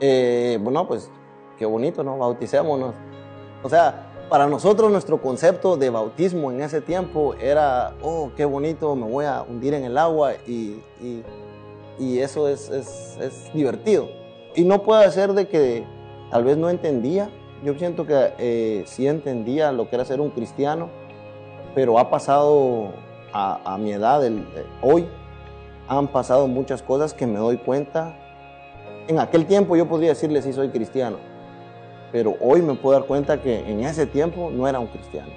eh, 0.00 0.58
bueno, 0.60 0.86
pues 0.86 1.10
qué 1.56 1.64
bonito, 1.64 2.04
¿no? 2.04 2.18
Bauticémonos. 2.18 2.94
O 3.62 3.70
sea, 3.70 4.26
para 4.28 4.46
nosotros 4.46 4.90
nuestro 4.90 5.22
concepto 5.22 5.78
de 5.78 5.88
bautismo 5.88 6.52
en 6.52 6.60
ese 6.60 6.82
tiempo 6.82 7.34
era, 7.40 7.94
oh, 8.02 8.32
qué 8.36 8.44
bonito, 8.44 8.94
me 8.96 9.10
voy 9.10 9.24
a 9.24 9.42
hundir 9.42 9.72
en 9.72 9.84
el 9.84 9.96
agua 9.96 10.34
y, 10.46 10.82
y, 11.98 12.18
eso 12.18 12.48
es, 12.48 12.68
es, 12.68 13.16
es 13.18 13.52
divertido. 13.54 14.08
Y 14.54 14.64
no 14.64 14.82
puede 14.82 15.10
ser 15.10 15.32
de 15.32 15.48
que 15.48 15.86
tal 16.30 16.44
vez 16.44 16.58
no 16.58 16.68
entendía 16.68 17.30
yo 17.62 17.74
siento 17.74 18.06
que 18.06 18.32
eh, 18.38 18.82
sí 18.86 19.06
entendía 19.06 19.72
lo 19.72 19.88
que 19.88 19.96
era 19.96 20.04
ser 20.04 20.20
un 20.20 20.30
cristiano, 20.30 20.88
pero 21.74 21.98
ha 21.98 22.10
pasado 22.10 22.92
a, 23.32 23.78
mi 23.78 23.92
edad, 23.92 24.24
eh, 24.26 24.32
hoy, 24.82 25.06
han 25.88 26.08
pasado 26.08 26.46
muchas 26.48 26.82
cosas 26.82 27.14
que 27.14 27.26
me 27.26 27.38
doy 27.38 27.56
cuenta. 27.56 28.14
En 29.08 29.18
aquel 29.18 29.46
tiempo 29.46 29.76
yo 29.76 29.88
podría 29.88 30.10
decirle 30.10 30.42
sí 30.42 30.52
soy 30.52 30.68
cristiano, 30.68 31.18
pero 32.10 32.34
hoy 32.40 32.62
me 32.62 32.74
puedo 32.74 32.98
dar 32.98 33.06
cuenta 33.06 33.40
que 33.40 33.60
en 33.60 33.84
ese 33.84 34.06
tiempo 34.06 34.50
no 34.52 34.68
era 34.68 34.78
un 34.78 34.88
cristiano. 34.88 35.32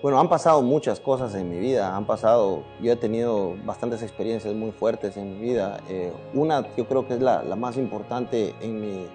Bueno, 0.00 0.20
han 0.20 0.28
pasado 0.28 0.62
muchas 0.62 1.00
cosas 1.00 1.34
en 1.34 1.50
mi 1.50 1.58
vida, 1.58 1.96
han 1.96 2.06
pasado, 2.06 2.62
yo 2.80 2.92
he 2.92 2.96
tenido 2.96 3.56
bastantes 3.64 4.00
experiencias 4.00 4.54
muy 4.54 4.70
fuertes 4.70 5.16
en 5.16 5.32
mi 5.32 5.40
vida. 5.40 5.80
Eh, 5.88 6.12
una, 6.34 6.64
yo 6.76 6.86
creo 6.86 7.08
que 7.08 7.14
es 7.14 7.20
la, 7.20 7.42
más 7.56 7.76
importante 7.76 8.54
en 8.60 8.80
mi, 8.80 9.06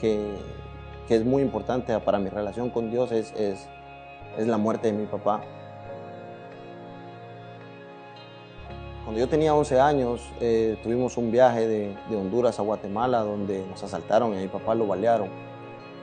que, 0.00 0.36
es 1.08 1.24
muy 1.24 1.42
importante 1.42 1.98
para 1.98 2.20
mi 2.20 2.28
relación 2.28 2.70
con 2.70 2.92
Dios, 2.92 3.10
es, 3.10 3.34
la 4.38 4.58
muerte 4.58 4.92
de 4.92 4.96
mi 4.96 5.06
papá. 5.06 5.40
Cuando 9.02 9.18
yo 9.18 9.28
tenía 9.28 9.56
11 9.56 9.80
años, 9.80 10.20
eh, 10.40 10.78
tuvimos 10.84 11.16
un 11.16 11.32
viaje 11.32 11.66
de, 11.66 11.96
de, 12.08 12.16
Honduras 12.16 12.60
a 12.60 12.62
Guatemala 12.62 13.24
donde 13.24 13.66
nos 13.66 13.82
asaltaron 13.82 14.34
y 14.34 14.38
a 14.38 14.40
mi 14.40 14.46
papá 14.46 14.76
lo 14.76 14.86
balearon. 14.86 15.30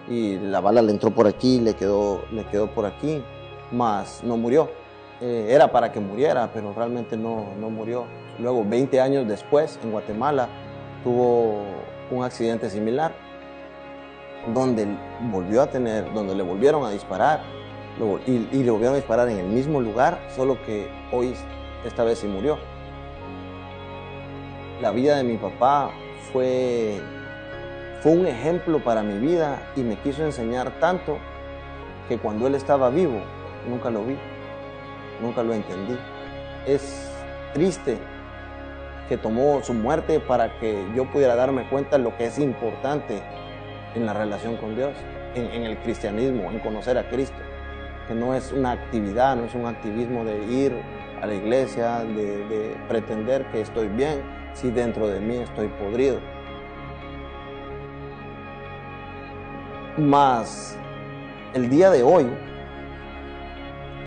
Y 0.09 0.35
la 0.39 0.59
bala 0.59 0.81
le 0.81 0.91
entró 0.91 1.11
por 1.11 1.25
aquí, 1.25 1.61
le 1.61 1.73
quedó, 1.73 2.21
le 2.33 2.43
quedó 2.47 2.67
por 2.67 2.85
aquí 2.85 3.23
mas 3.71 4.23
no 4.23 4.37
murió. 4.37 4.69
Eh, 5.19 5.47
era 5.49 5.71
para 5.71 5.91
que 5.91 5.99
muriera, 5.99 6.51
pero 6.53 6.73
realmente 6.73 7.17
no, 7.17 7.47
no 7.59 7.69
murió. 7.69 8.05
Luego, 8.39 8.63
20 8.63 9.01
años 9.01 9.27
después, 9.27 9.79
en 9.83 9.91
Guatemala, 9.91 10.47
tuvo 11.03 11.63
un 12.11 12.23
accidente 12.23 12.69
similar, 12.69 13.13
donde 14.53 14.87
volvió 15.31 15.63
a 15.63 15.67
tener, 15.67 16.13
donde 16.13 16.35
le 16.35 16.43
volvieron 16.43 16.85
a 16.85 16.91
disparar, 16.91 17.41
y, 18.27 18.31
y, 18.31 18.63
le 18.63 18.69
volvieron 18.69 18.93
a 18.93 18.97
disparar 18.97 19.27
en 19.29 19.39
el 19.39 19.47
mismo 19.47 19.81
lugar, 19.81 20.19
solo 20.35 20.61
que 20.63 20.87
hoy, 21.11 21.33
esta 21.83 22.03
vez 22.03 22.19
sí 22.19 22.27
murió. 22.27 22.59
La 24.81 24.91
vida 24.91 25.17
de 25.17 25.23
mi 25.23 25.37
papá 25.37 25.89
fue, 26.31 27.01
fue 28.01 28.11
un 28.11 28.27
ejemplo 28.27 28.83
para 28.83 29.01
mi 29.01 29.17
vida 29.17 29.71
y 29.75 29.81
me 29.81 29.95
quiso 29.95 30.23
enseñar 30.23 30.79
tanto 30.79 31.17
que 32.07 32.19
cuando 32.19 32.45
él 32.45 32.53
estaba 32.53 32.89
vivo, 32.89 33.19
nunca 33.67 33.89
lo 33.89 34.03
vi, 34.03 34.17
nunca 35.21 35.43
lo 35.43 35.53
entendí. 35.53 35.97
Es 36.65 37.11
triste 37.53 37.97
que 39.07 39.17
tomó 39.17 39.61
su 39.63 39.73
muerte 39.73 40.19
para 40.19 40.59
que 40.59 40.85
yo 40.95 41.05
pudiera 41.05 41.35
darme 41.35 41.67
cuenta 41.69 41.97
de 41.97 42.03
lo 42.03 42.15
que 42.17 42.25
es 42.25 42.39
importante 42.39 43.21
en 43.95 44.05
la 44.05 44.13
relación 44.13 44.57
con 44.57 44.75
Dios, 44.75 44.93
en, 45.35 45.63
el 45.63 45.77
cristianismo, 45.77 46.49
en 46.51 46.59
conocer 46.59 46.97
a 46.97 47.09
Cristo, 47.09 47.37
que 48.07 48.13
no 48.13 48.33
es 48.33 48.51
una 48.51 48.71
actividad, 48.71 49.35
no 49.35 49.45
es 49.45 49.55
un 49.55 49.65
activismo 49.65 50.23
de 50.25 50.43
ir 50.45 50.73
a 51.21 51.25
la 51.25 51.33
iglesia, 51.33 51.99
de, 51.99 52.45
de 52.47 52.75
pretender 52.87 53.45
que 53.51 53.61
estoy 53.61 53.87
bien, 53.87 54.21
si 54.53 54.71
dentro 54.71 55.07
de 55.07 55.19
mí 55.19 55.37
estoy 55.37 55.67
podrido. 55.67 56.19
Más 59.97 60.77
el 61.53 61.69
día 61.69 61.89
de 61.89 62.03
hoy, 62.03 62.27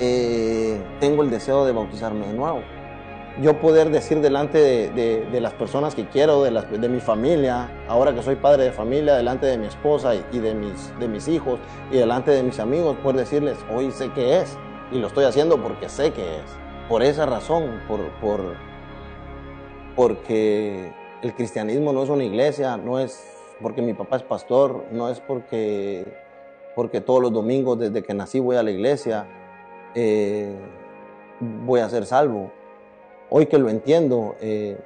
eh, 0.00 0.80
tengo 0.98 1.22
el 1.22 1.30
deseo 1.30 1.64
de 1.64 1.72
bautizarme 1.72 2.26
de 2.26 2.32
nuevo. 2.32 2.62
Yo 3.40 3.60
poder 3.60 3.90
decir 3.90 4.20
delante 4.20 4.58
de, 4.90 5.40
las 5.40 5.52
personas 5.52 5.94
que 5.94 6.06
quiero, 6.08 6.42
de, 6.42 6.50
de, 6.50 6.88
mi 6.88 7.00
familia, 7.00 7.70
ahora 7.86 8.12
que 8.14 8.22
soy 8.22 8.36
padre 8.36 8.64
de 8.64 8.72
familia, 8.72 9.14
delante 9.14 9.46
de 9.46 9.56
mi 9.56 9.66
esposa 9.66 10.14
y, 10.14 10.38
de, 10.38 10.54
mis, 10.54 10.98
de 10.98 11.06
mis 11.06 11.28
hijos 11.28 11.60
y 11.90 11.96
delante 11.96 12.32
de 12.32 12.42
mis 12.42 12.58
amigos, 12.58 12.96
poder 13.02 13.18
decirles, 13.18 13.56
hoy 13.74 13.92
sé 13.92 14.10
que 14.12 14.38
es 14.38 14.58
y 14.90 14.98
lo 14.98 15.06
estoy 15.06 15.24
haciendo 15.24 15.62
porque 15.62 15.88
sé 15.88 16.12
que 16.12 16.38
es. 16.38 16.44
Por 16.88 17.02
esa 17.02 17.24
razón, 17.24 17.80
por, 17.86 18.00
por, 18.20 18.40
porque 19.94 20.92
el 21.22 21.34
cristianismo 21.34 21.92
no 21.92 22.02
es 22.02 22.10
una 22.10 22.24
iglesia, 22.24 22.76
no 22.76 22.98
es 22.98 23.24
porque 23.62 23.82
mi 23.82 23.94
papá 23.94 24.16
es 24.16 24.22
pastor, 24.22 24.84
no 24.90 25.08
es 25.08 25.20
porque, 25.20 26.04
porque 26.74 27.00
todos 27.00 27.22
los 27.22 27.32
domingos 27.32 27.78
desde 27.78 28.02
que 28.02 28.14
nací 28.14 28.40
voy 28.40 28.56
a 28.56 28.62
la 28.62 28.70
iglesia, 28.70 29.26
eh, 29.94 30.54
voy 31.40 31.80
a 31.80 31.88
ser 31.88 32.06
salvo. 32.06 32.50
Hoy 33.28 33.46
que 33.46 33.58
lo 33.58 33.68
entiendo, 33.68 34.36
eh, 34.40 34.78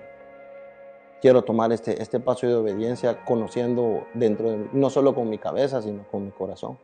quiero 1.21 1.43
tomar 1.43 1.73
este, 1.73 2.03
este 2.03 2.21
paso 2.21 2.47
de 2.47 2.55
obediencia 2.55 3.25
conociendo 3.25 4.07
dentro 4.15 4.51
de 4.51 4.69
no 4.73 4.91
solo 4.91 5.15
con 5.15 5.31
mi 5.31 5.39
cabeza, 5.39 5.81
sino 5.81 6.05
con 6.11 6.27
mi 6.27 6.31
corazón. 6.31 6.79